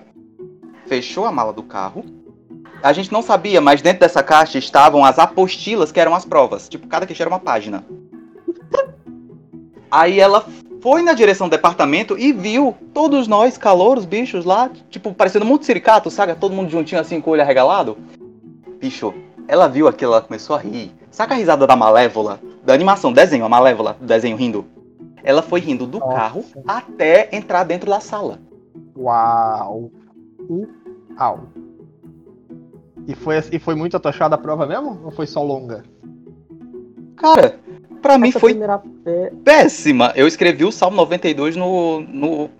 [0.84, 2.04] Fechou a mala do carro.
[2.82, 6.68] A gente não sabia, mas dentro dessa caixa estavam as apostilas que eram as provas.
[6.68, 7.82] Tipo, cada queixa era uma página.
[9.90, 10.44] Aí ela
[10.80, 15.64] foi na direção do departamento e viu todos nós, calouros, bichos lá, tipo, parecendo muito
[15.64, 16.34] siricato, saca?
[16.34, 17.96] Todo mundo juntinho assim com o olho arregalado.
[18.80, 19.14] Bicho,
[19.48, 20.92] ela viu aquilo, ela começou a rir.
[21.10, 22.40] Saca a risada da Malévola?
[22.64, 24.66] Da animação, desenho, a Malévola, desenho rindo.
[25.22, 26.14] Ela foi rindo do Nossa.
[26.14, 28.38] carro até entrar dentro da sala.
[28.96, 29.90] Uau.
[31.18, 31.40] Uau.
[33.06, 35.00] E foi, e foi muito atochada a prova mesmo?
[35.04, 35.84] Ou foi só longa?
[37.16, 37.58] Cara,
[38.00, 38.82] pra mim foi primeira
[39.44, 40.12] péssima.
[40.14, 42.50] Eu escrevi o Salmo 92 no, no,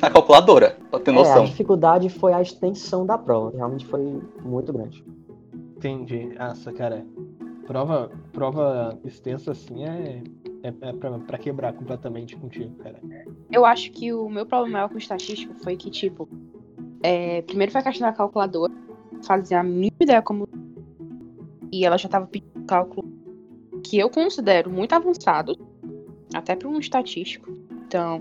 [0.00, 1.44] na calculadora, pra ter é, a noção.
[1.44, 3.56] dificuldade foi a extensão da prova.
[3.56, 5.04] Realmente foi muito grande.
[5.76, 6.34] Entendi.
[6.38, 7.04] Nossa, cara.
[7.66, 10.22] Prova, prova extensa assim é,
[10.62, 13.00] é, é pra, pra quebrar completamente contigo, cara.
[13.50, 16.28] Eu acho que o meu problema maior com estatística foi que, tipo,
[17.02, 18.72] é, primeiro foi a questão da calculadora,
[19.22, 20.48] fazia a mínima ideia como.
[21.72, 23.11] E ela já tava pedindo cálculo
[23.82, 25.56] que eu considero muito avançado,
[26.34, 27.50] até para um estatístico.
[27.86, 28.20] Então.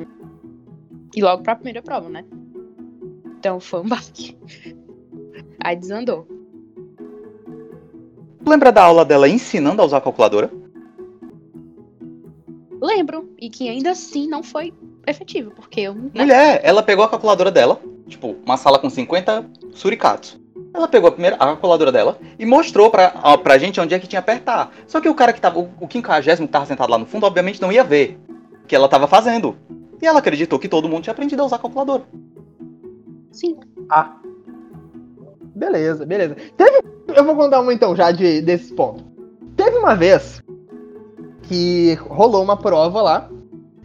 [1.15, 2.25] E logo pra primeira prova, né?
[3.37, 4.37] Então foi um baque.
[5.63, 6.27] Aí desandou.
[8.45, 10.51] Lembra da aula dela ensinando a usar a calculadora?
[12.81, 13.29] Lembro.
[13.39, 14.73] E que ainda assim não foi
[15.05, 15.93] efetivo, porque eu.
[15.93, 16.09] né?
[16.15, 20.40] Mulher, ela pegou a calculadora dela, tipo, uma sala com 50 suricatos.
[20.73, 23.99] Ela pegou a primeira a calculadora dela e mostrou pra, ó, pra gente onde é
[23.99, 24.71] que tinha apertar.
[24.87, 27.25] Só que o cara que tava, o, o quinquagésimo que tava sentado lá no fundo,
[27.25, 28.17] obviamente não ia ver
[28.63, 29.57] o que ela tava fazendo.
[30.01, 32.03] E ela acreditou que todo mundo tinha aprendido a usar a calculadora.
[33.31, 33.57] Sim.
[33.89, 34.15] Ah.
[35.53, 36.35] Beleza, beleza.
[36.55, 36.81] Teve.
[37.07, 39.03] Eu vou contar uma então, já de, desses pontos.
[39.55, 40.41] Teve uma vez
[41.43, 43.29] que rolou uma prova lá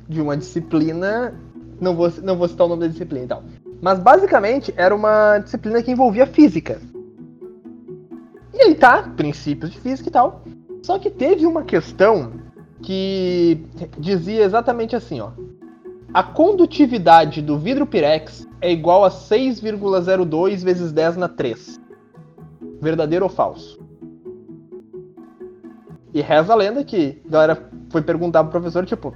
[0.09, 1.35] de uma disciplina.
[1.81, 3.42] Não vou, não vou citar o nome da disciplina e tal.
[3.81, 6.81] Mas basicamente era uma disciplina que envolvia física.
[8.53, 10.43] E aí tá, princípios de física e tal.
[10.83, 12.33] Só que teve uma questão
[12.83, 13.67] que
[13.99, 15.31] dizia exatamente assim, ó.
[16.15, 21.81] A condutividade do vidro Pirex é igual a 6,02 vezes 10 na 3.
[22.81, 23.79] Verdadeiro ou falso?
[26.15, 29.15] E reza a lenda que a galera foi perguntar pro professor, tipo,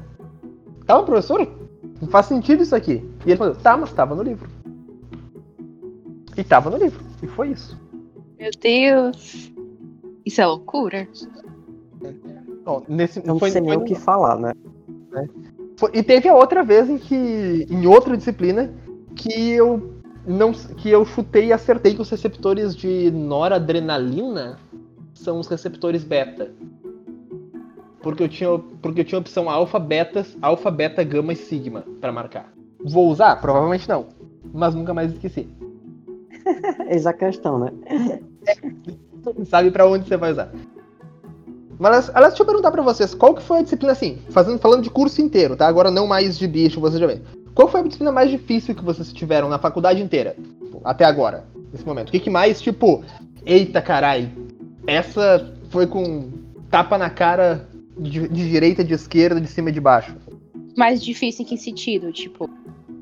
[0.84, 1.59] tá, professor?
[2.00, 3.04] Não faz sentido isso aqui.
[3.26, 4.48] E ele falou, tá, mas tava no livro.
[6.36, 7.04] E tava no livro.
[7.22, 7.78] E foi isso.
[8.38, 9.52] Meu Deus.
[10.24, 11.06] Isso é loucura.
[12.64, 14.52] Ó, nesse, não foi- sei nem foi- o que falar, né?
[15.76, 18.72] Foi- e teve a outra vez em que, em outra disciplina,
[19.14, 19.94] que eu
[20.26, 24.58] não, que eu chutei e acertei que os receptores de noradrenalina
[25.14, 26.52] são os receptores beta.
[28.02, 32.12] Porque eu tinha, porque eu tinha opção alfa, beta, alfa, beta, gama e sigma pra
[32.12, 32.52] marcar.
[32.84, 33.36] Vou usar?
[33.36, 34.06] Provavelmente não.
[34.52, 35.48] Mas nunca mais esqueci.
[36.88, 37.72] Eis a questão, né?
[39.44, 40.50] Sabe pra onde você vai usar.
[41.78, 44.82] Mas, aliás, deixa eu perguntar pra vocês, qual que foi a disciplina, assim, fazendo, falando
[44.82, 45.66] de curso inteiro, tá?
[45.66, 47.22] Agora não mais de bicho, vocês já vê.
[47.54, 50.36] Qual foi a disciplina mais difícil que vocês tiveram na faculdade inteira?
[50.84, 52.08] Até agora, nesse momento.
[52.08, 53.02] O que, que mais, tipo,
[53.46, 54.30] eita carai,
[54.86, 56.30] essa foi com
[56.70, 57.66] tapa na cara
[58.00, 60.16] de, de direita, de esquerda, de cima e de baixo.
[60.76, 62.12] Mais difícil em que sentido?
[62.12, 62.48] Tipo,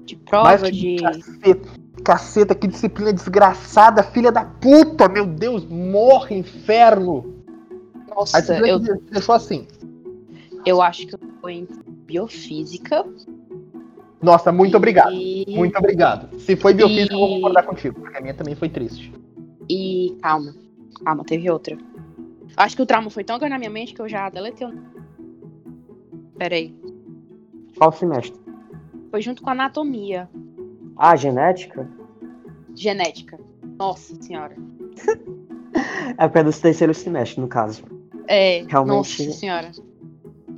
[0.05, 0.97] de prova, Mais de.
[0.97, 1.69] caceta,
[2.05, 7.35] caceta, que disciplina desgraçada, filha da puta, meu Deus, morre, inferno.
[8.09, 9.67] Nossa, eu, deixou assim.
[10.67, 11.69] eu acho que eu tô em
[12.07, 13.05] biofísica.
[14.21, 15.13] Nossa, muito obrigado.
[15.13, 16.41] E, Muito obrigado.
[16.41, 19.13] Se foi biofísica, eu vou E- concordar contigo, porque a minha também foi triste.
[19.71, 20.53] e calma.
[21.05, 21.77] Calma, teve outra.
[22.59, 24.73] Acho que o trauma foi tão grande na minha mente que eu já deletei o.
[26.37, 26.75] Peraí.
[27.77, 28.41] Qual semestre?
[29.13, 30.29] Foi junto com anatomia.
[30.97, 31.89] Ah, genética?
[32.75, 33.39] Genética.
[33.79, 34.57] Nossa senhora.
[36.17, 37.85] É porque é do terceiro semestre, no caso.
[38.27, 39.71] É, Realmente- nossa senhora.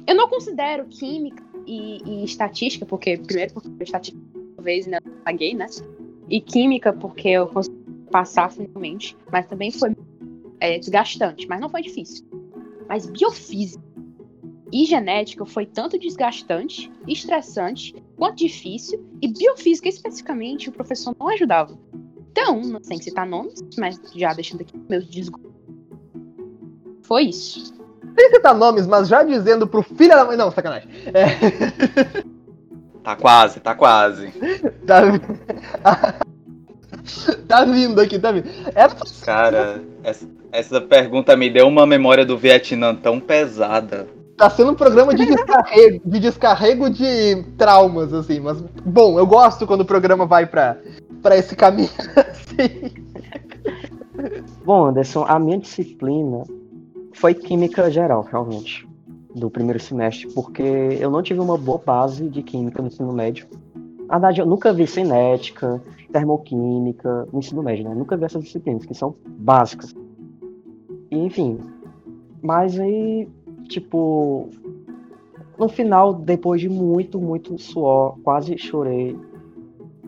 [0.07, 4.25] Eu não considero química e, e estatística, porque, primeiro, porque estatística
[4.57, 5.67] talvez ainda não paguei, né?
[6.31, 7.77] E química, porque eu consegui
[8.11, 9.17] passar finalmente.
[9.31, 9.95] Mas também foi
[10.61, 12.25] é, desgastante, mas não foi difícil.
[12.89, 13.83] Mas biofísica
[14.73, 19.05] e genética foi tanto desgastante, estressante, quanto difícil.
[19.21, 21.77] E biofísica, especificamente, o professor não ajudava.
[22.31, 25.51] Então, não sem citar nomes, mas já deixando aqui meus desgostos.
[27.03, 27.75] Foi isso.
[28.17, 30.37] Sem citar nomes, mas já dizendo pro filho da mãe.
[30.37, 30.89] Não, sacanagem.
[31.07, 32.21] É,
[33.03, 34.31] Tá quase, tá quase.
[34.87, 35.01] tá-
[37.49, 38.49] Tá vindo aqui, tá vindo.
[38.75, 38.95] Era
[39.25, 44.09] Cara, essa, essa pergunta me deu uma memória do Vietnã tão pesada.
[44.37, 48.41] Tá sendo um programa de descarrego, de descarrego de traumas, assim.
[48.41, 50.79] Mas, bom, eu gosto quando o programa vai pra,
[51.23, 52.91] pra esse caminho, assim.
[54.65, 56.45] Bom, Anderson, a minha disciplina
[57.13, 58.89] foi química geral, realmente,
[59.35, 63.47] do primeiro semestre, porque eu não tive uma boa base de química no ensino médio.
[64.09, 67.95] Na verdade, eu nunca vi cinética, termoquímica no ensino médio, né?
[67.95, 69.95] Nunca vi essas disciplinas, que são básicas.
[71.11, 71.59] Enfim.
[72.43, 73.29] Mas aí,
[73.69, 74.49] tipo.
[75.59, 79.19] No final, depois de muito, muito suor, quase chorei.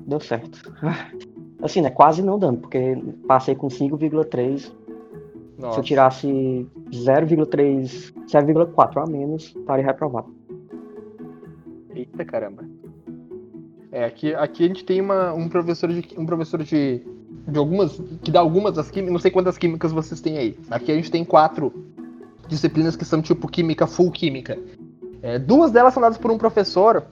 [0.07, 0.72] Deu certo.
[1.62, 1.90] Assim, né?
[1.90, 2.96] Quase não dando, porque
[3.28, 4.72] passei com 5,3.
[5.70, 6.26] Se eu tirasse
[6.90, 10.34] 0,3, 0,4 a menos, estaria reprovado.
[11.94, 12.64] Eita caramba.
[13.92, 17.07] É, aqui, aqui a gente tem uma, um professor de um professor de,
[17.47, 20.59] de algumas que dá algumas das químicas, não sei quantas químicas vocês têm aí.
[20.70, 21.72] Aqui a gente tem quatro
[22.49, 24.59] disciplinas que são tipo química full química.
[25.22, 27.05] É, duas delas são dadas por um professor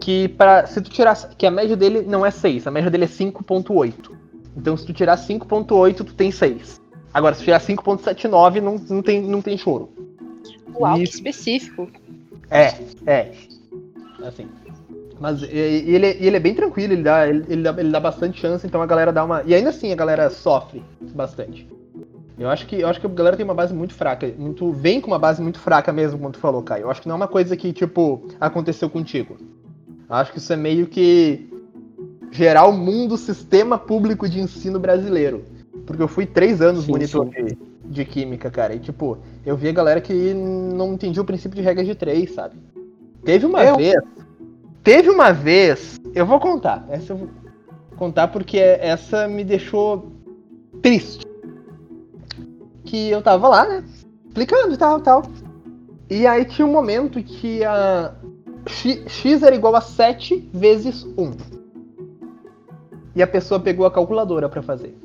[0.00, 3.04] que para se tu tirar que a média dele não é 6, a média dele
[3.04, 3.92] é 5.8.
[4.56, 6.80] Então se tu tirar 5.8, tu tem 6.
[7.12, 9.90] Agora se tu tirar 5.79, não, não tem não tem choro.
[10.74, 11.88] Uau, que específico.
[12.50, 12.74] É,
[13.06, 13.32] é.
[14.22, 14.48] Assim.
[15.20, 18.66] Mas ele, ele é bem tranquilo, ele dá, ele, ele, dá, ele dá bastante chance,
[18.66, 19.42] então a galera dá uma.
[19.44, 21.68] E ainda assim a galera sofre bastante.
[22.38, 24.32] Eu acho que eu acho que a galera tem uma base muito fraca.
[24.38, 26.82] Muito, vem com uma base muito fraca mesmo, como tu falou, Caio.
[26.82, 29.36] Eu acho que não é uma coisa que, tipo, aconteceu contigo.
[30.08, 31.50] Eu acho que isso é meio que
[32.30, 35.44] gerar o mundo sistema público de ensino brasileiro.
[35.84, 37.44] Porque eu fui três anos sim, monitor sim.
[37.44, 38.72] De, de química, cara.
[38.72, 42.34] E tipo, eu vi a galera que não entendia o princípio de regra de três,
[42.34, 42.54] sabe?
[43.24, 43.76] Teve uma eu...
[43.76, 43.96] vez
[44.88, 47.28] Teve uma vez, eu vou contar, essa eu vou
[47.98, 50.10] contar porque essa me deixou
[50.80, 51.26] triste.
[52.86, 53.84] Que eu tava lá, né?
[54.26, 55.24] Explicando e tal, tal.
[56.08, 58.14] E aí tinha um momento que a
[58.66, 61.32] x, x era igual a 7 vezes 1.
[63.14, 64.96] E a pessoa pegou a calculadora para fazer.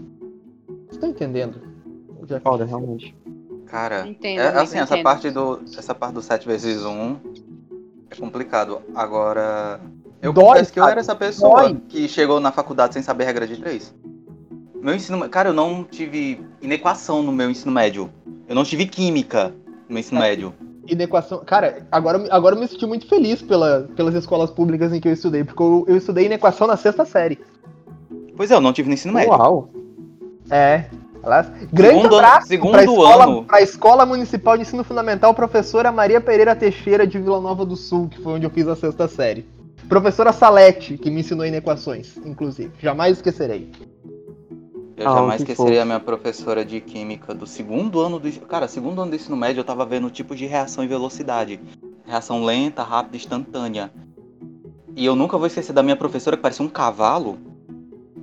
[0.90, 1.62] Você tá entendendo?
[2.46, 3.14] Olha, realmente.
[3.66, 7.18] Cara, entendo, é, assim, essa parte do essa parte do 7 vezes 1
[8.14, 8.82] é complicado.
[8.96, 9.80] Agora,
[10.22, 11.78] eu Dói, confesso que eu era essa pessoa Dói.
[11.90, 13.94] que chegou na faculdade sem saber regra de três.
[14.82, 18.10] Meu ensino, cara, eu não tive inequação no meu ensino médio.
[18.48, 19.50] Eu não tive química
[19.88, 20.30] no meu ensino é.
[20.30, 20.54] médio.
[20.88, 21.44] Inequação.
[21.46, 25.14] Cara, agora, agora eu me senti muito feliz pela, pelas escolas públicas em que eu
[25.14, 27.40] estudei, porque eu, eu estudei inequação na sexta série.
[28.36, 29.32] Pois é, eu não tive no ensino médio.
[29.32, 29.70] Uau!
[30.50, 30.86] É,
[31.24, 33.44] Aliás, grande segundo abraço escola.
[33.44, 37.78] Para a Escola Municipal de Ensino Fundamental, professora Maria Pereira Teixeira de Vila Nova do
[37.78, 39.48] Sul, que foi onde eu fiz a sexta série.
[39.88, 42.72] Professora Salete, que me ensinou inequações, inclusive.
[42.80, 43.72] Jamais esquecerei.
[44.98, 48.32] Eu ah, jamais esqueceria a minha professora de química do segundo ano do.
[48.42, 51.60] Cara, segundo ano do ensino médio eu tava vendo o tipo de reação e velocidade.
[52.06, 53.92] Reação lenta, rápida, instantânea.
[54.96, 57.40] E eu nunca vou esquecer da minha professora que parecia um cavalo.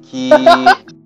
[0.03, 0.31] Que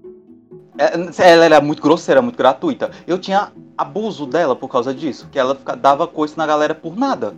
[0.77, 2.91] ela era muito grosseira, muito gratuita.
[3.07, 7.35] Eu tinha abuso dela por causa disso, que ela dava coisa na galera por nada.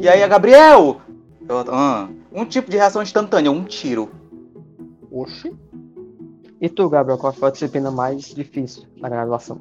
[0.00, 1.00] E aí a Gabriel,
[1.46, 4.10] eu, ah, um tipo de reação instantânea, um tiro.
[5.10, 5.54] Oxi.
[6.60, 9.60] E tu, Gabriel, qual foi a disciplina mais difícil na graduação?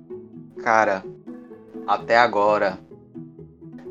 [0.64, 1.04] Cara,
[1.86, 2.80] até agora.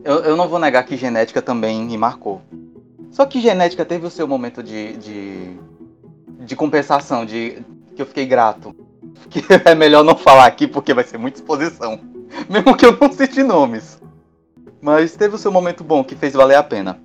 [0.02, 2.40] Eu, eu não vou negar que genética também me marcou.
[3.10, 5.56] Só que genética teve o seu momento de, de,
[6.40, 7.62] de compensação, de
[7.94, 8.74] que eu fiquei grato
[9.32, 11.98] que é melhor não falar aqui porque vai ser muita exposição.
[12.48, 14.00] Mesmo que eu não cite nomes.
[14.80, 17.00] Mas teve o seu momento bom que fez valer a pena.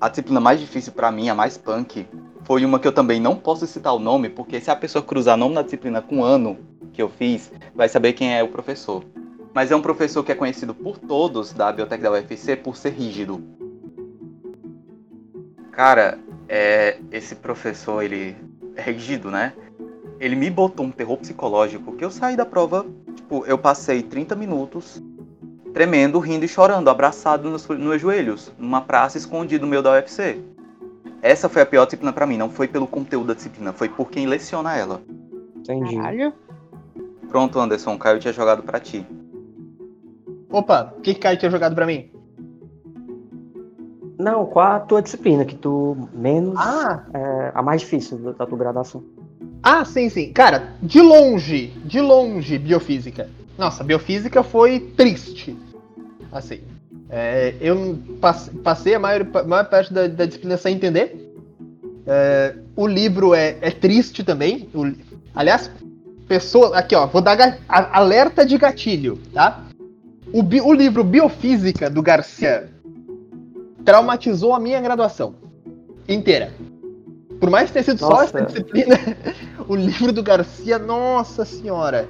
[0.00, 2.06] A disciplina mais difícil para mim, a mais punk,
[2.44, 5.36] foi uma que eu também não posso citar o nome, porque se a pessoa cruzar
[5.36, 6.58] nome na disciplina com o ano
[6.92, 9.04] que eu fiz, vai saber quem é o professor.
[9.54, 12.90] Mas é um professor que é conhecido por todos da biblioteca da UFC por ser
[12.90, 13.42] rígido.
[15.70, 16.18] Cara,
[16.48, 18.36] é, esse professor, ele
[18.76, 19.52] é rígido, né?
[20.22, 24.36] Ele me botou um terror psicológico que eu saí da prova, tipo, eu passei 30
[24.36, 25.02] minutos
[25.74, 29.90] tremendo, rindo e chorando, abraçado nos, nos meus joelhos, numa praça escondido no meio da
[29.90, 30.40] UFC.
[31.20, 34.10] Essa foi a pior disciplina para mim, não foi pelo conteúdo da disciplina, foi por
[34.10, 35.02] quem leciona ela.
[35.56, 35.96] Entendi.
[35.96, 36.32] Caralho.
[37.28, 39.04] Pronto, Anderson, o Caio tinha jogado para ti.
[40.50, 42.12] Opa, o que, que Caio tinha jogado para mim?
[44.20, 46.54] Não, qual a tua disciplina que tu menos.
[46.56, 47.06] Ah!
[47.12, 49.02] É, a mais difícil da tua graduação.
[49.62, 50.32] Ah, sim, sim.
[50.32, 53.30] Cara, de longe, de longe, biofísica.
[53.56, 55.56] Nossa, biofísica foi triste.
[56.32, 56.60] Assim.
[57.08, 57.98] É, eu
[58.62, 61.34] passei a maior, a maior parte da, da, disciplina sem entender.
[62.06, 64.68] É, o livro é, é triste também.
[64.74, 64.90] O,
[65.34, 65.70] aliás,
[66.26, 66.76] pessoa.
[66.76, 69.62] Aqui, ó, vou dar alerta de gatilho, tá?
[70.32, 72.68] O, bi, o livro Biofísica do Garcia
[73.84, 75.34] traumatizou a minha graduação
[76.08, 76.52] inteira.
[77.42, 78.28] Por mais que tenha sido nossa.
[78.28, 78.96] só essa disciplina,
[79.66, 82.08] o livro do Garcia, nossa senhora.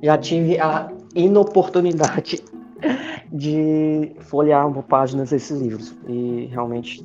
[0.00, 2.44] Já tive a inoportunidade
[3.32, 5.96] de folhear páginas desses livros.
[6.06, 7.04] E realmente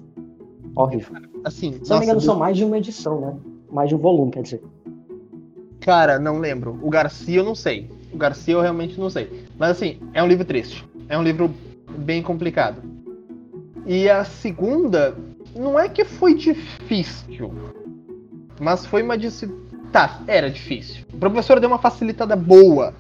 [0.75, 1.15] horrível.
[1.43, 3.35] Assim, Se não me engano, são mais de uma edição, né?
[3.71, 4.61] Mais de um volume, quer dizer.
[5.79, 6.77] Cara, não lembro.
[6.79, 7.89] O Garcia eu não sei.
[8.13, 9.47] O Garcia eu realmente não sei.
[9.57, 10.87] Mas assim, é um livro triste.
[11.09, 11.51] É um livro
[11.97, 12.83] bem complicado.
[13.83, 15.17] E a segunda,
[15.55, 17.53] não é que foi difícil,
[18.59, 19.63] mas foi uma disciplina.
[19.91, 21.05] Tá, era difícil.
[21.13, 22.95] O professor deu uma facilitada boa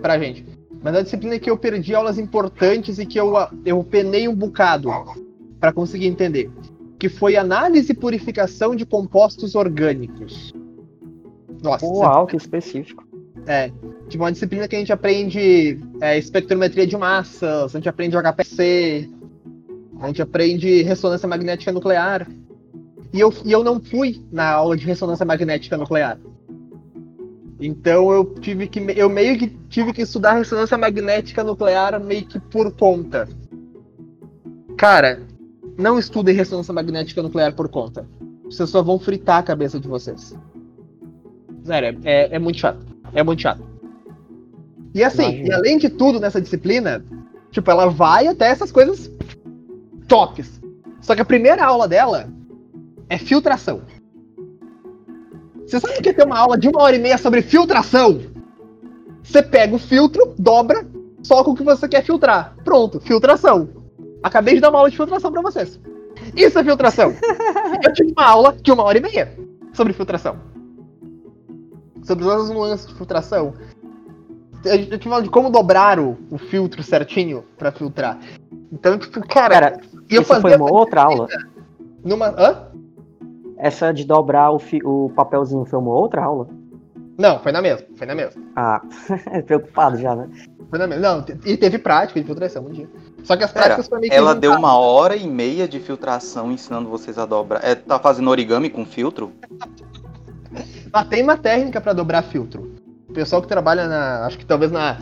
[0.00, 0.44] pra gente.
[0.82, 3.34] Mas a disciplina que eu perdi aulas importantes e que eu,
[3.64, 4.90] eu penei um bocado
[5.60, 6.50] para conseguir entender.
[6.98, 10.52] Que foi análise e purificação de compostos orgânicos.
[11.62, 11.86] Nossa.
[11.86, 13.06] Uau, que específico.
[13.46, 13.70] É.
[14.08, 19.08] Tipo, uma disciplina que a gente aprende é, espectrometria de massas, a gente aprende HPC,
[20.02, 22.28] a gente aprende ressonância magnética nuclear.
[23.12, 26.18] E eu, e eu não fui na aula de ressonância magnética nuclear.
[27.60, 28.80] Então eu tive que.
[28.96, 33.28] Eu meio que tive que estudar ressonância magnética nuclear meio que por conta.
[34.76, 35.22] Cara,
[35.78, 38.04] não estudem ressonância magnética nuclear por conta.
[38.44, 40.34] Vocês só vão fritar a cabeça de vocês.
[41.62, 42.84] Sério, é, é muito chato.
[43.14, 43.62] É muito chato.
[44.92, 47.04] E assim, e além de tudo nessa disciplina,
[47.52, 49.08] tipo, ela vai até essas coisas
[50.12, 50.60] tops.
[51.00, 52.28] Só que a primeira aula dela
[53.08, 53.80] é filtração.
[55.66, 58.20] Você sabe o que é ter uma aula de uma hora e meia sobre filtração?
[59.22, 60.86] Você pega o filtro, dobra,
[61.22, 62.54] só com o que você quer filtrar.
[62.62, 63.70] Pronto, filtração.
[64.22, 65.80] Acabei de dar uma aula de filtração para vocês.
[66.36, 67.14] Isso é filtração.
[67.82, 69.34] Eu tive uma aula de uma hora e meia
[69.72, 70.36] sobre filtração.
[72.02, 73.54] Sobre todas as nuances de filtração.
[74.62, 78.18] Eu tive aula de como dobrar o, o filtro certinho para filtrar.
[78.70, 79.70] Então, tipo, cara.
[79.70, 81.28] cara e eu fazia foi uma outra aula?
[82.04, 82.28] Numa.
[82.28, 82.68] Hã?
[83.56, 84.80] Essa de dobrar o, fi...
[84.84, 86.48] o papelzinho foi uma outra aula?
[87.18, 88.42] Não, foi na mesma, foi na mesma.
[88.56, 88.80] Ah,
[89.46, 90.28] preocupado já, né?
[90.68, 91.14] Foi na mesma.
[91.14, 92.88] Não, e teve prática de filtração um dia.
[93.22, 94.16] Só que as práticas foi meio que.
[94.16, 97.62] Ela deu uma hora e meia de filtração ensinando vocês a dobrar.
[97.62, 99.32] É, tá fazendo origami com filtro?
[100.92, 102.74] ah, tem uma técnica para dobrar filtro.
[103.08, 104.26] O pessoal que trabalha na.
[104.26, 104.98] Acho que talvez na,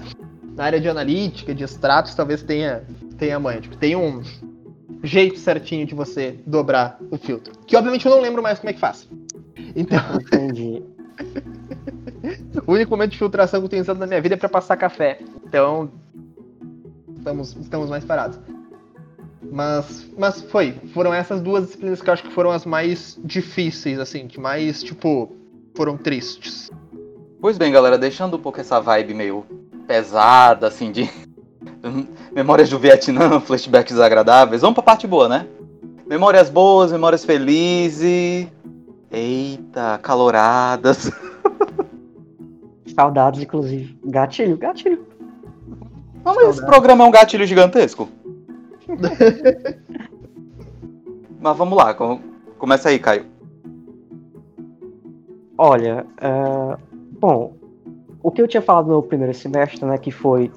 [0.54, 2.82] na área de analítica, de extratos, talvez tenha,
[3.16, 3.60] tenha manha.
[3.60, 4.20] Tipo, tem um
[5.02, 7.52] jeito certinho de você dobrar o filtro.
[7.66, 9.08] Que obviamente eu não lembro mais como é que faz.
[9.74, 9.98] Então.
[10.20, 10.82] Entendi.
[12.66, 14.76] o único momento de filtração que eu tenho usado na minha vida é para passar
[14.76, 15.18] café.
[15.44, 15.90] Então.
[17.16, 18.38] Estamos, estamos mais parados.
[19.50, 20.72] Mas, mas foi.
[20.94, 24.82] Foram essas duas disciplinas que eu acho que foram as mais difíceis, assim, que mais,
[24.82, 25.32] tipo,
[25.74, 26.70] foram tristes.
[27.40, 29.44] Pois bem, galera, deixando um pouco essa vibe meio
[29.86, 31.10] pesada, assim, de
[32.32, 34.62] memórias do Vietnã, flashbacks agradáveis.
[34.62, 35.46] Vamos pra parte boa, né?
[36.06, 38.48] Memórias boas, memórias felizes.
[39.10, 41.10] Eita, caloradas.
[42.94, 43.98] Saudades, inclusive.
[44.04, 45.06] Gatilho, gatilho.
[46.24, 48.08] Não, mas esse programa é um gatilho gigantesco.
[51.40, 51.94] mas vamos lá,
[52.58, 53.26] começa aí, Caio.
[55.56, 56.76] Olha, uh,
[57.18, 57.54] bom,
[58.22, 60.50] o que eu tinha falado no primeiro semestre, né, que foi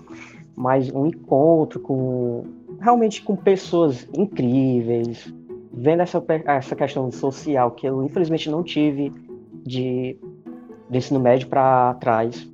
[0.56, 2.46] mais um encontro com
[2.80, 5.34] realmente com pessoas incríveis,
[5.72, 9.12] vendo essa, essa questão social que eu infelizmente não tive
[9.66, 10.18] de,
[10.90, 12.50] de ensino médio para trás.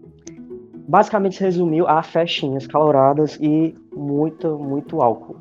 [0.88, 5.38] Basicamente se resumiu a festinhas caloradas e muito, muito álcool.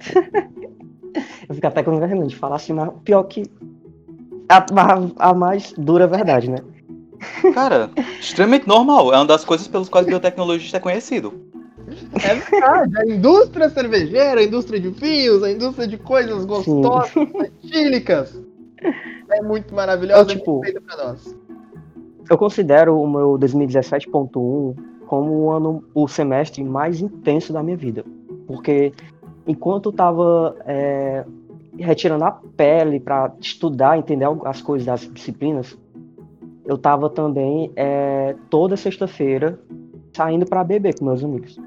[1.48, 3.44] eu fico até com vergonha de falar assim, mas pior que
[4.48, 6.58] a, a, a mais dura verdade, né?
[7.54, 9.12] Cara, extremamente normal.
[9.12, 11.51] É uma das coisas pelas quais o biotecnologista é conhecido.
[12.14, 12.98] É verdade.
[12.98, 17.12] A indústria cervejeira, a indústria de fios, a indústria de coisas gostosas,
[17.62, 18.40] etílicas.
[19.30, 21.36] É muito maravilhosa, eu, tipo, pra nós.
[22.28, 24.74] Eu considero o meu 2017.1
[25.06, 28.04] como o ano, o semestre mais intenso da minha vida.
[28.46, 28.92] Porque
[29.46, 31.24] enquanto eu tava é,
[31.78, 35.76] retirando a pele para estudar, entender as coisas das disciplinas,
[36.64, 39.58] eu tava também é, toda sexta-feira
[40.14, 41.58] saindo para beber com meus amigos.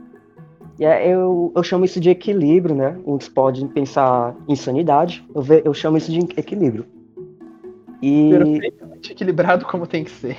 [0.80, 2.98] E é, eu, eu chamo isso de equilíbrio, né?
[3.06, 6.86] Uns podem pensar em sanidade, eu, ve, eu chamo isso de equilíbrio.
[8.02, 8.30] E...
[8.30, 10.38] Perfeitamente equilibrado como tem que ser.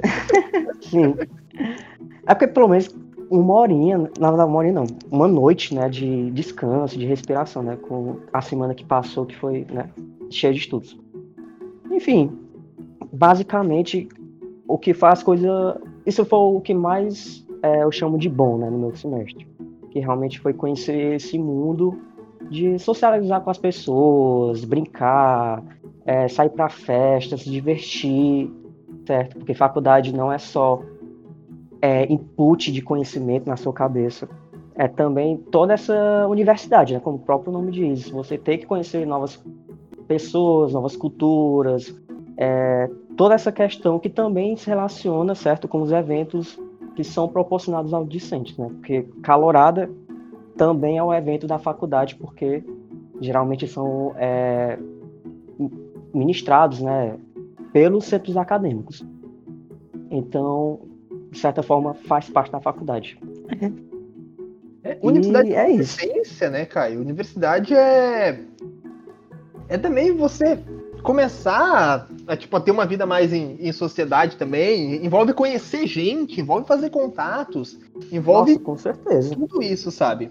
[0.82, 1.14] Sim.
[2.26, 2.94] É porque pelo menos
[3.30, 8.18] uma horinha, na uma horinha não, uma noite, né, de descanso, de respiração, né, com
[8.30, 9.88] a semana que passou que foi, né,
[10.28, 10.98] cheia de estudos.
[11.90, 12.30] Enfim,
[13.10, 14.08] basicamente
[14.68, 15.80] o que faz coisa.
[16.04, 19.46] Isso foi o que mais é, eu chamo de bom, né, no meu semestre.
[19.92, 22.00] Que realmente foi conhecer esse mundo
[22.50, 25.62] de socializar com as pessoas, brincar,
[26.04, 28.50] é, sair para festas, se divertir,
[29.06, 29.36] certo?
[29.36, 30.82] Porque faculdade não é só
[31.80, 34.28] é, input de conhecimento na sua cabeça,
[34.74, 37.00] é também toda essa universidade, né?
[37.00, 38.08] Como o próprio nome diz.
[38.08, 39.44] Você tem que conhecer novas
[40.08, 41.94] pessoas, novas culturas,
[42.36, 46.58] é, toda essa questão que também se relaciona, certo, com os eventos
[46.94, 48.68] que são proporcionados ao discente, né?
[48.68, 49.90] Porque Calorada
[50.56, 52.62] também é um evento da faculdade, porque
[53.20, 54.78] geralmente são é,
[56.12, 57.16] ministrados, né,
[57.72, 59.04] pelos centros acadêmicos.
[60.10, 60.80] Então,
[61.30, 63.18] de certa forma, faz parte da faculdade.
[64.84, 66.50] É, universidade é isso.
[66.50, 67.00] né, Caio?
[67.00, 68.44] Universidade é
[69.68, 70.58] é também você
[71.02, 76.40] começar a, tipo, a ter uma vida mais em, em, sociedade também, envolve conhecer gente,
[76.40, 77.78] envolve fazer contatos,
[78.10, 79.34] envolve Nossa, com certeza.
[79.34, 80.30] tudo isso, sabe?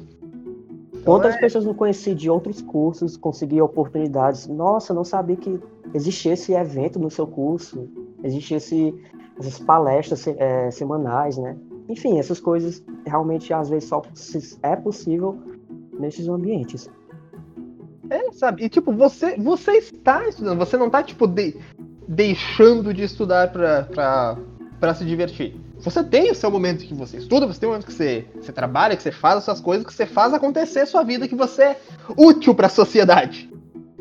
[0.93, 1.39] Então, Quantas é...
[1.39, 4.47] pessoas não conheci de outros cursos, consegui oportunidades?
[4.47, 5.59] Nossa, não sabia que
[5.93, 7.89] existia esse evento no seu curso,
[8.23, 8.93] existia esse,
[9.39, 11.57] essas palestras é, semanais, né?
[11.89, 14.01] Enfim, essas coisas realmente às vezes só
[14.63, 15.37] é possível
[15.99, 16.89] nesses ambientes.
[18.11, 18.65] É, sabe?
[18.65, 21.55] E tipo, você, você está estudando, você não está tipo de,
[22.05, 25.55] deixando de estudar para se divertir.
[25.79, 28.51] Você tem o seu momento que você estuda, você tem o momento que você, você
[28.51, 31.35] trabalha, que você faz as suas coisas, que você faz acontecer a sua vida, que
[31.35, 31.79] você é
[32.17, 33.49] útil para a sociedade.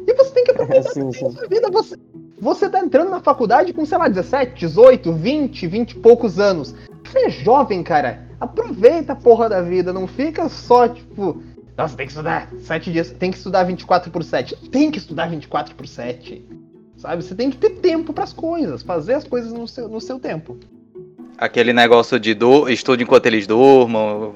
[0.07, 1.27] E você tem que aproveitar sim, sim.
[1.27, 1.71] a sua vida.
[1.71, 1.97] Você,
[2.41, 6.75] você tá entrando na faculdade com, sei lá, 17, 18, 20, 20 e poucos anos.
[7.05, 8.29] Você é jovem, cara.
[8.41, 9.93] Aproveita a porra da vida.
[9.93, 11.41] Não fica só, tipo,
[11.77, 14.57] nossa, tem que estudar 7 dias, tem que estudar 24 por 7.
[14.71, 16.45] Tem que estudar 24 por 7.
[16.97, 17.23] Sabe?
[17.23, 20.18] Você tem que ter tempo para as coisas, fazer as coisas no seu, no seu
[20.18, 20.59] tempo.
[21.39, 24.35] Aquele negócio de do, estudo enquanto eles durmam.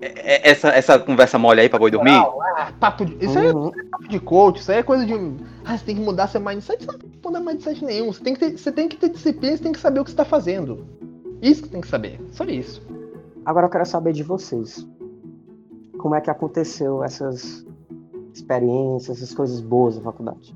[0.00, 2.12] É, é, essa, essa conversa mole aí pra boi dormir?
[2.12, 3.52] Ah, papo de, isso aí é
[3.90, 5.12] papo de coach, isso aí é coisa de.
[5.64, 6.82] Ah, você tem que mudar seu mindset.
[6.82, 8.10] Você não tem que mudar mindset nenhum.
[8.10, 10.10] Você tem que ter, você tem que ter disciplina, você tem que saber o que
[10.10, 10.86] você tá fazendo.
[11.42, 12.18] Isso que tem que saber.
[12.32, 12.80] Só isso.
[13.44, 14.86] Agora eu quero saber de vocês
[15.98, 17.66] como é que aconteceu essas
[18.32, 20.54] experiências, essas coisas boas na faculdade.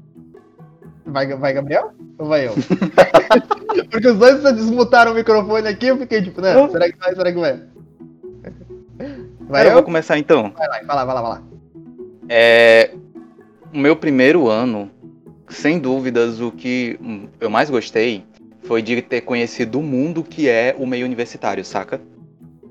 [1.05, 1.93] Vai, vai Gabriel?
[2.19, 2.55] Ou vai eu?
[3.91, 6.55] Porque os dois desmutaram o microfone aqui, eu fiquei tipo, né?
[6.69, 7.15] Será que vai?
[7.15, 7.61] Será que vai?
[9.41, 9.69] Vai eu?
[9.69, 10.53] eu vou começar então.
[10.57, 11.43] Vai lá, vai lá, vai lá, vai lá.
[12.29, 12.95] É,
[13.75, 14.91] o meu primeiro ano,
[15.49, 16.99] sem dúvidas, o que
[17.41, 18.25] eu mais gostei
[18.63, 22.01] foi de ter conhecido o mundo que é o meio universitário, saca?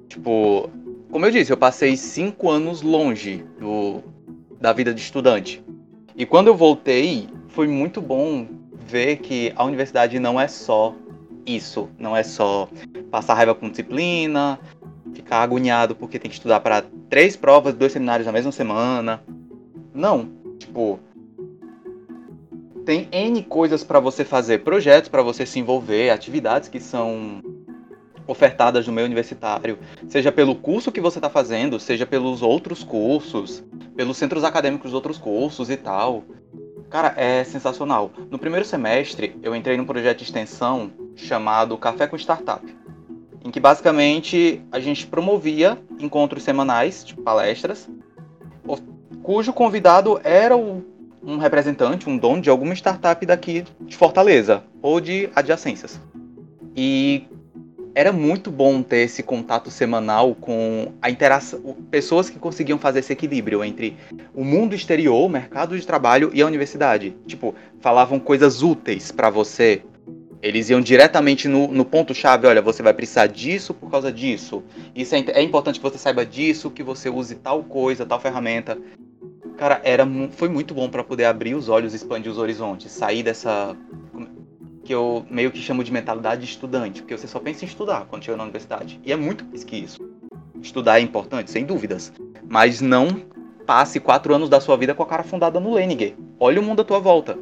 [0.07, 0.69] Tipo,
[1.11, 4.01] como eu disse, eu passei cinco anos longe do,
[4.59, 5.63] da vida de estudante.
[6.15, 8.47] E quando eu voltei, foi muito bom
[8.87, 10.95] ver que a universidade não é só
[11.45, 12.69] isso, não é só
[13.09, 14.59] passar raiva com disciplina,
[15.13, 19.21] ficar agoniado porque tem que estudar para três provas, dois seminários na mesma semana.
[19.93, 20.99] Não, tipo,
[22.85, 27.41] tem N coisas para você fazer, projetos para você se envolver, atividades que são
[28.31, 29.77] ofertadas no meio universitário,
[30.07, 33.61] seja pelo curso que você está fazendo, seja pelos outros cursos,
[33.93, 36.23] pelos centros acadêmicos dos outros cursos e tal.
[36.89, 38.09] Cara, é sensacional.
[38.29, 42.65] No primeiro semestre, eu entrei num projeto de extensão chamado Café com Startup,
[43.43, 47.89] em que basicamente a gente promovia encontros semanais, tipo palestras,
[49.21, 55.29] cujo convidado era um representante, um dono de alguma startup daqui de Fortaleza ou de
[55.35, 55.99] adjacências.
[56.75, 57.27] E
[57.93, 63.13] era muito bom ter esse contato semanal com a interação, pessoas que conseguiam fazer esse
[63.13, 63.97] equilíbrio entre
[64.33, 67.15] o mundo exterior, o mercado de trabalho e a universidade.
[67.27, 69.81] Tipo, falavam coisas úteis para você.
[70.41, 74.63] Eles iam diretamente no, no ponto-chave, olha, você vai precisar disso por causa disso.
[74.95, 78.77] Isso é, é importante que você saiba disso, que você use tal coisa, tal ferramenta.
[79.57, 83.75] Cara, era, foi muito bom para poder abrir os olhos, expandir os horizontes, sair dessa
[84.83, 88.05] que eu meio que chamo de mentalidade de estudante, porque você só pensa em estudar
[88.09, 88.99] quando chega na universidade.
[89.03, 90.01] E é muito mais que isso.
[90.61, 92.11] Estudar é importante, sem dúvidas.
[92.47, 93.07] Mas não
[93.65, 96.15] passe quatro anos da sua vida com a cara fundada no Leninger.
[96.39, 97.37] Olha o mundo à tua volta.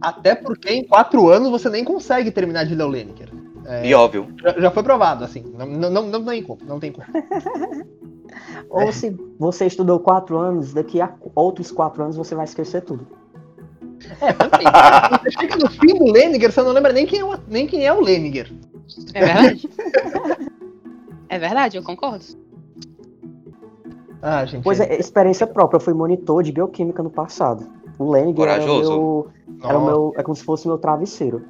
[0.00, 3.30] Até porque em quatro anos você nem consegue terminar de ler o Leninger.
[3.64, 4.28] É, e óbvio.
[4.40, 5.44] Já, já, foi provado, assim.
[5.56, 6.60] Não, não, não, não tem como.
[6.64, 7.06] Não tem como.
[8.70, 8.92] Ou é.
[8.92, 13.06] se você estudou quatro anos, daqui a outros quatro anos você vai esquecer tudo.
[14.20, 14.66] É, também.
[15.24, 17.86] Você que no fim do Leniger você não lembra nem quem é o, nem quem
[17.86, 18.52] é o Leniger.
[19.14, 19.70] É verdade.
[21.28, 22.24] é verdade, eu concordo.
[24.22, 24.62] Ah, gente.
[24.62, 25.76] Pois é, experiência própria.
[25.76, 27.66] Eu fui monitor de bioquímica no passado.
[27.98, 29.28] O Leniger era o, meu,
[29.62, 30.14] era o meu.
[30.16, 31.42] É como se fosse o meu travesseiro.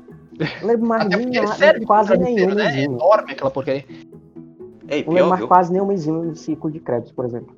[0.60, 2.80] Não lembro mais nem, é quase nenhuma né?
[2.80, 3.84] É enorme aquela porcaria.
[4.88, 7.54] Ei, Não lembro pior, mais quase nenhuma enzima no ciclo de Krebs, por exemplo.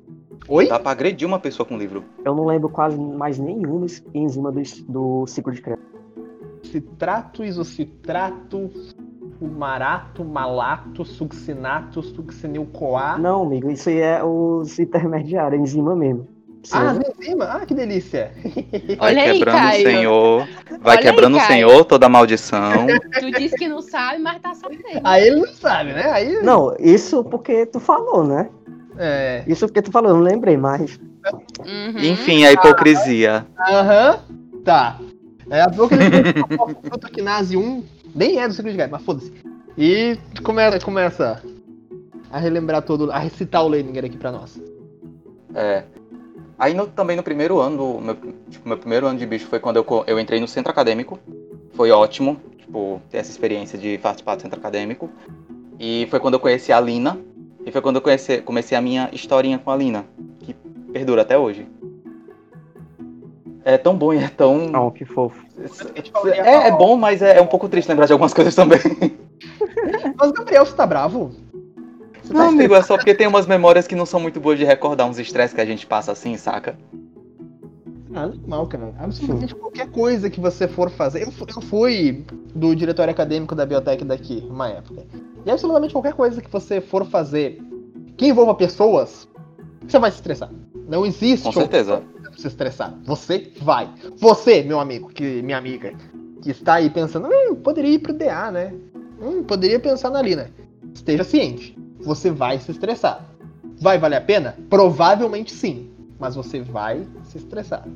[0.47, 0.67] Oi?
[0.67, 2.03] Dá pra agredir uma pessoa com livro.
[2.25, 5.83] Eu não lembro quase mais nenhuma enzima do, do ciclo de Krebs.
[6.63, 8.69] Citrato, isocitrato,
[9.39, 13.17] fumarato, malato, succinato, succinil-CoA.
[13.17, 16.27] Não, amigo, isso aí é os intermediários, enzima mesmo.
[16.73, 17.47] Ah, Precisa- as enzimas?
[17.49, 18.31] Ah, que delícia.
[18.97, 19.79] Vai Olha aí, quebrando Caio.
[19.79, 20.47] o Senhor.
[20.81, 21.47] Vai Olha quebrando aí, o.
[21.47, 22.85] Senhor toda a maldição.
[23.19, 24.83] Tu disse que não sabe, mas tá sabendo.
[25.03, 26.11] Aí ele não sabe, né?
[26.11, 26.41] Aí.
[26.43, 28.49] Não, isso porque tu falou, né?
[28.99, 29.43] É.
[29.47, 30.99] Isso porque tu falou, eu não lembrei, mas.
[31.65, 31.97] Uhum.
[32.03, 33.47] Enfim, a hipocrisia.
[33.57, 34.19] Aham.
[34.63, 34.99] Tá.
[35.49, 36.33] É a pouco ele
[36.81, 37.83] protoquinase 1,
[38.13, 39.33] nem é do ciclo de mas foda-se.
[39.77, 41.41] E começa, começa
[42.29, 44.61] a relembrar todo, a recitar o Leninger aqui pra nós.
[45.55, 45.83] É.
[46.59, 48.15] Aí no- também no primeiro ano, meu,
[48.49, 51.17] tipo, meu primeiro ano de bicho foi quando eu, eu entrei no centro acadêmico.
[51.73, 55.09] Foi ótimo, tipo, ter essa experiência de participar do centro acadêmico.
[55.79, 57.17] E foi quando eu conheci a Lina.
[57.69, 60.03] E foi quando eu conheci, comecei a minha historinha com a Lina,
[60.39, 60.55] que
[60.91, 61.67] perdura até hoje.
[63.63, 64.67] É tão bom e é tão.
[64.67, 65.45] Não, que fofo.
[66.33, 68.79] É, é bom, mas é, é um pouco triste lembrar de algumas coisas também.
[70.17, 71.29] Mas, Gabriel, você tá bravo?
[72.23, 74.57] Você tá Não, amigo, é só porque tem umas memórias que não são muito boas
[74.57, 76.75] de recordar, uns estresses que a gente passa assim, saca?
[78.15, 78.95] Ah, normal, cara.
[78.97, 81.21] Absolutamente qualquer coisa que você for fazer.
[81.21, 85.05] Eu, eu fui do diretório acadêmico da biotech daqui, uma época.
[85.45, 87.61] E absolutamente qualquer coisa que você for fazer
[88.17, 89.27] que envolva pessoas,
[89.87, 90.51] você vai se estressar.
[90.87, 92.03] Não existe Com certeza.
[92.37, 92.93] se estressar.
[93.05, 93.89] Você vai.
[94.17, 95.93] Você, meu amigo, que minha amiga,
[96.41, 98.73] que está aí pensando, hum, poderia ir pro DA, né?
[99.21, 100.51] Hum, poderia pensar na Lina.
[100.93, 101.77] Esteja ciente.
[102.01, 103.25] Você vai se estressar.
[103.79, 104.57] Vai valer a pena?
[104.69, 105.89] Provavelmente sim.
[106.19, 107.87] Mas você vai se estressar.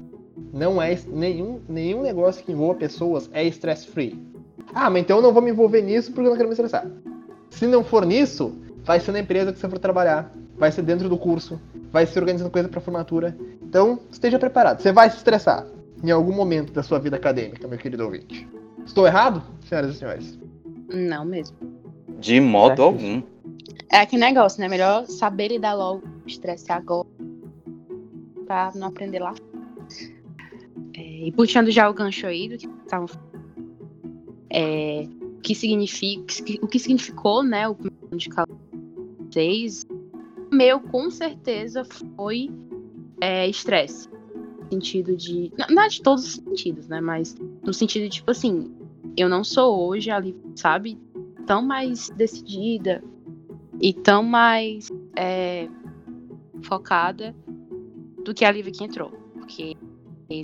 [0.53, 4.21] Não é nenhum, nenhum negócio que envolva pessoas é stress free.
[4.73, 6.87] Ah, mas então eu não vou me envolver nisso porque eu não quero me estressar.
[7.53, 11.07] Se não for nisso, vai ser na empresa que você for trabalhar, vai ser dentro
[11.07, 13.37] do curso, vai ser organizando coisa para formatura.
[13.61, 14.81] Então, esteja preparado.
[14.81, 15.65] Você vai se estressar
[16.03, 18.47] em algum momento da sua vida acadêmica, meu querido ouvinte.
[18.85, 20.39] Estou errado, senhoras e senhores?
[20.91, 21.55] Não mesmo.
[22.19, 22.85] De modo É.
[22.85, 23.23] algum.
[23.91, 24.67] É aquele negócio, né?
[24.67, 27.07] Melhor saber lidar logo estresse agora
[28.45, 29.33] pra não aprender lá.
[30.95, 33.07] É, e puxando já o gancho aí do que estavam
[34.49, 35.07] é,
[35.43, 36.23] que significa,
[36.61, 38.29] o que significou, né, o primeiro de
[39.33, 39.85] 6,
[40.51, 41.83] meu com certeza
[42.15, 42.49] foi
[43.19, 44.09] é, estresse.
[44.61, 45.51] No sentido de.
[45.69, 47.01] Não, é de todos os sentidos, né?
[47.01, 48.73] Mas no sentido de, tipo assim,
[49.17, 50.97] eu não sou hoje ali, sabe,
[51.45, 53.03] tão mais decidida
[53.81, 55.67] e tão mais é,
[56.63, 57.35] focada
[58.23, 59.11] do que a Lívia que entrou.
[59.33, 59.75] Porque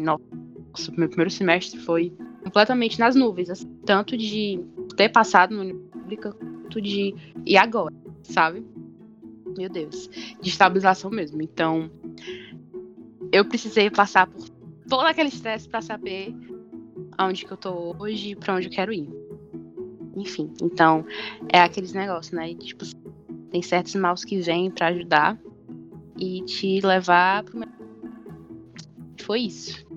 [0.01, 4.59] nossa, meu primeiro semestre foi completamente nas nuvens, assim, tanto de
[4.99, 5.79] ter passado no
[6.17, 7.15] quanto de.
[7.45, 8.65] E agora, sabe?
[9.57, 10.09] Meu Deus.
[10.41, 11.41] De estabilização mesmo.
[11.41, 11.89] Então,
[13.31, 14.49] eu precisei passar por
[14.89, 16.35] todo aquele estresse para saber
[17.17, 19.09] aonde que eu tô hoje e pra onde eu quero ir.
[20.17, 21.05] Enfim, então,
[21.47, 22.53] é aqueles negócios, né?
[22.55, 22.83] Tipo,
[23.51, 25.39] tem certos maus que vêm pra ajudar
[26.17, 27.61] e te levar pro.
[29.21, 29.87] Foi isso.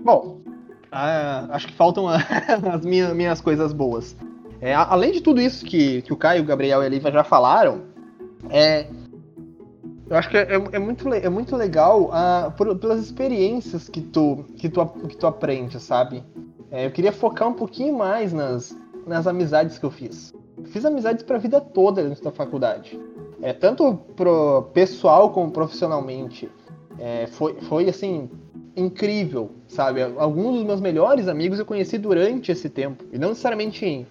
[0.00, 0.33] Bom,
[0.94, 2.16] ah, acho que faltam a-
[2.74, 4.16] as minhas, minhas coisas boas.
[4.60, 7.10] É, a- além de tudo isso que, que o Caio, o Gabriel e a Lívia
[7.12, 7.82] já falaram,
[8.48, 8.86] é,
[10.08, 14.00] eu acho que é, é muito, le- é muito legal ah, por- pelas experiências que
[14.00, 16.22] tu, que tu, que tu aprende, sabe?
[16.70, 18.76] É, eu queria focar um pouquinho mais nas,
[19.06, 20.32] nas amizades que eu fiz.
[20.66, 22.98] Fiz amizades pra vida toda dentro da faculdade.
[23.42, 26.50] É, tanto pro pessoal como profissionalmente.
[26.98, 28.30] É, foi, foi assim,
[28.76, 30.02] incrível, sabe?
[30.02, 33.04] Alguns dos meus melhores amigos eu conheci durante esse tempo.
[33.12, 34.06] E não necessariamente em,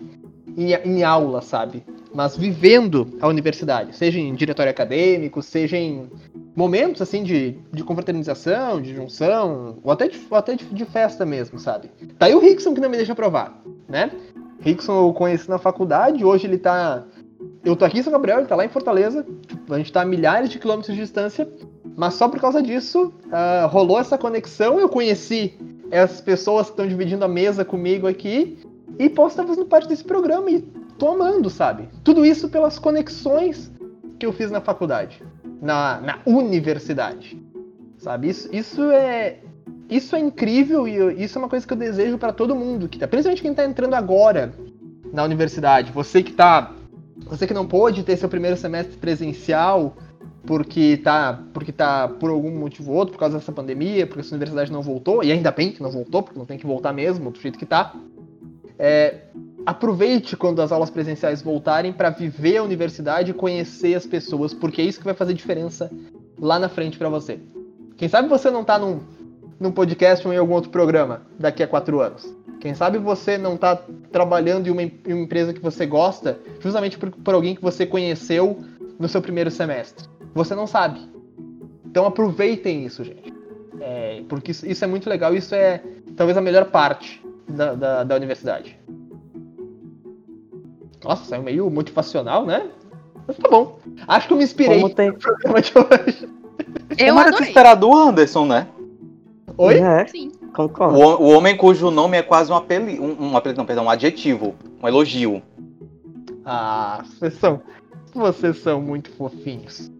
[0.57, 1.83] em, em aula, sabe?
[2.13, 3.95] Mas vivendo a universidade.
[3.95, 6.09] Seja em diretório acadêmico, seja em
[6.55, 11.25] momentos assim de, de confraternização, de junção, ou até, de, ou até de, de festa
[11.25, 11.89] mesmo, sabe?
[12.17, 14.11] Tá aí o Rickson que não me deixa provar, né?
[14.61, 17.03] Rickson eu conheci na faculdade, hoje ele tá.
[17.65, 19.25] Eu tô aqui em São Gabriel, ele tá lá em Fortaleza.
[19.69, 21.49] A gente tá a milhares de quilômetros de distância.
[21.95, 24.79] Mas só por causa disso, ah, rolou essa conexão.
[24.79, 25.53] Eu conheci
[25.91, 28.57] essas pessoas que estão dividindo a mesa comigo aqui.
[28.99, 30.61] E posso estar fazendo parte desse programa e
[30.97, 31.89] tô amando, sabe?
[32.03, 33.71] Tudo isso pelas conexões
[34.19, 35.21] que eu fiz na faculdade,
[35.61, 37.41] na, na universidade,
[37.97, 38.29] sabe?
[38.29, 39.39] Isso, isso é
[39.89, 42.87] isso é incrível e eu- isso é uma coisa que eu desejo para todo mundo,
[42.87, 44.53] que tá, principalmente quem tá entrando agora
[45.11, 45.91] na universidade.
[45.91, 46.71] Você que tá,
[47.25, 49.95] você que não pôde ter seu primeiro semestre presencial
[50.45, 54.23] porque tá, porque tá por algum motivo ou outro, por causa dessa pandemia, porque a
[54.23, 56.91] sua universidade não voltou, e ainda bem que não voltou, porque não tem que voltar
[56.91, 57.95] mesmo, do jeito que tá.
[58.77, 59.21] É,
[59.65, 64.81] aproveite quando as aulas presenciais voltarem para viver a universidade e conhecer as pessoas, porque
[64.81, 65.89] é isso que vai fazer diferença
[66.39, 67.39] lá na frente para você.
[67.95, 68.99] Quem sabe você não tá num,
[69.59, 72.27] num podcast ou em algum outro programa daqui a quatro anos.
[72.59, 73.81] Quem sabe você não tá
[74.11, 77.85] trabalhando em uma, em uma empresa que você gosta, justamente por, por alguém que você
[77.85, 78.61] conheceu
[78.99, 80.07] no seu primeiro semestre.
[80.33, 80.99] Você não sabe.
[81.85, 83.33] Então aproveitem isso, gente.
[83.79, 85.81] É, porque isso, isso, é muito legal, isso é
[86.15, 88.79] talvez a melhor parte da, da, da universidade.
[91.03, 92.69] Nossa, saiu meio motivacional, né?
[93.27, 93.79] Mas tá bom.
[94.07, 95.09] Acho que eu me inspirei Como tem...
[95.09, 96.29] no programa de hoje.
[96.97, 98.67] Eu Como era de esperar do Anderson, né?
[99.57, 99.79] Oi?
[99.79, 100.31] É, Sim.
[100.41, 100.97] O, concordo.
[100.97, 103.03] ho- o homem cujo nome é quase um apelido.
[103.03, 104.55] Um, um apelido, não, perdão, um adjetivo.
[104.81, 105.41] Um elogio.
[106.45, 107.61] Ah, vocês são.
[108.13, 109.91] Vocês são muito fofinhos.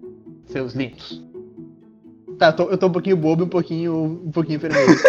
[0.53, 1.19] Seus lindos.
[2.37, 4.21] Tá, eu tô, eu tô um pouquinho bobo e um pouquinho.
[4.23, 4.93] um pouquinho vermelho.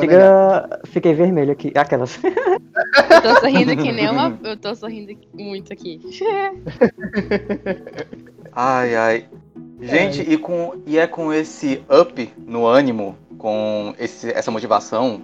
[0.00, 0.80] Fica...
[0.84, 1.72] Fiquei vermelho aqui.
[1.74, 2.16] Aquelas.
[2.22, 4.38] Eu tô sorrindo que nem uma.
[4.44, 6.00] Eu tô sorrindo muito aqui.
[8.52, 9.28] Ai, ai.
[9.80, 15.22] Gente, e, com, e é com esse up no ânimo, com esse, essa motivação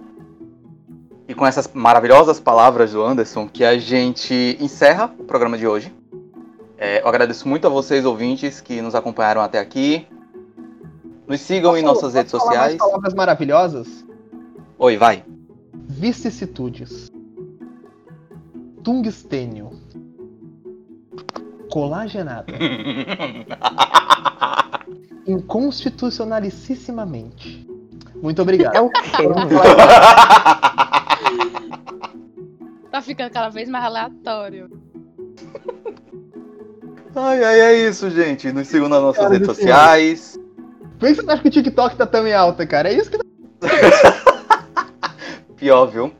[1.27, 5.91] e com essas maravilhosas palavras do Anderson que a gente encerra o programa de hoje.
[6.77, 10.07] É, eu agradeço muito a vocês, ouvintes, que nos acompanharam até aqui.
[11.27, 12.77] Nos sigam em Posso- nossas redes sociais.
[12.77, 14.05] palavras maravilhosas.
[14.79, 15.25] Oi, vai.
[15.89, 17.11] Vicissitudes.
[18.83, 19.71] Tungstênio.
[21.71, 22.53] Colagenada.
[25.27, 27.67] Inconstitucionalicíssimamente.
[28.23, 28.75] Muito obrigado.
[28.77, 29.01] É o quê?
[32.91, 34.71] Tá ficando cada vez mais aleatório.
[37.15, 38.53] ai, ai, é isso, gente.
[38.53, 39.55] Nos sigam nas nossas Cara redes céu.
[39.55, 40.39] sociais.
[40.99, 42.91] Por que você acha que o TikTok tá tão em alta, cara?
[42.91, 43.19] É isso que
[45.57, 46.13] Pior, viu?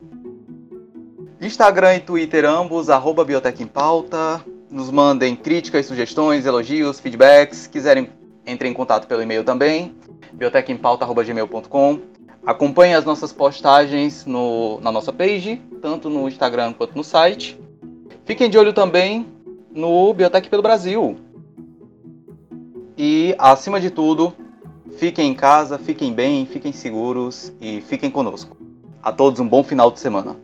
[1.41, 4.43] Instagram e Twitter ambos, arroba Biotech em Pauta.
[4.69, 7.67] Nos mandem críticas, sugestões, elogios, feedbacks.
[7.67, 8.09] Quiserem,
[8.45, 9.95] entrem em contato pelo e-mail também,
[10.33, 11.99] biotechempauta.gmail.com.
[12.45, 17.59] Acompanhe as nossas postagens no, na nossa page, tanto no Instagram quanto no site.
[18.23, 19.27] Fiquem de olho também
[19.75, 21.17] no Biotech pelo Brasil.
[22.97, 24.33] E, acima de tudo,
[24.97, 28.55] fiquem em casa, fiquem bem, fiquem seguros e fiquem conosco.
[29.03, 30.37] A todos um bom final de semana.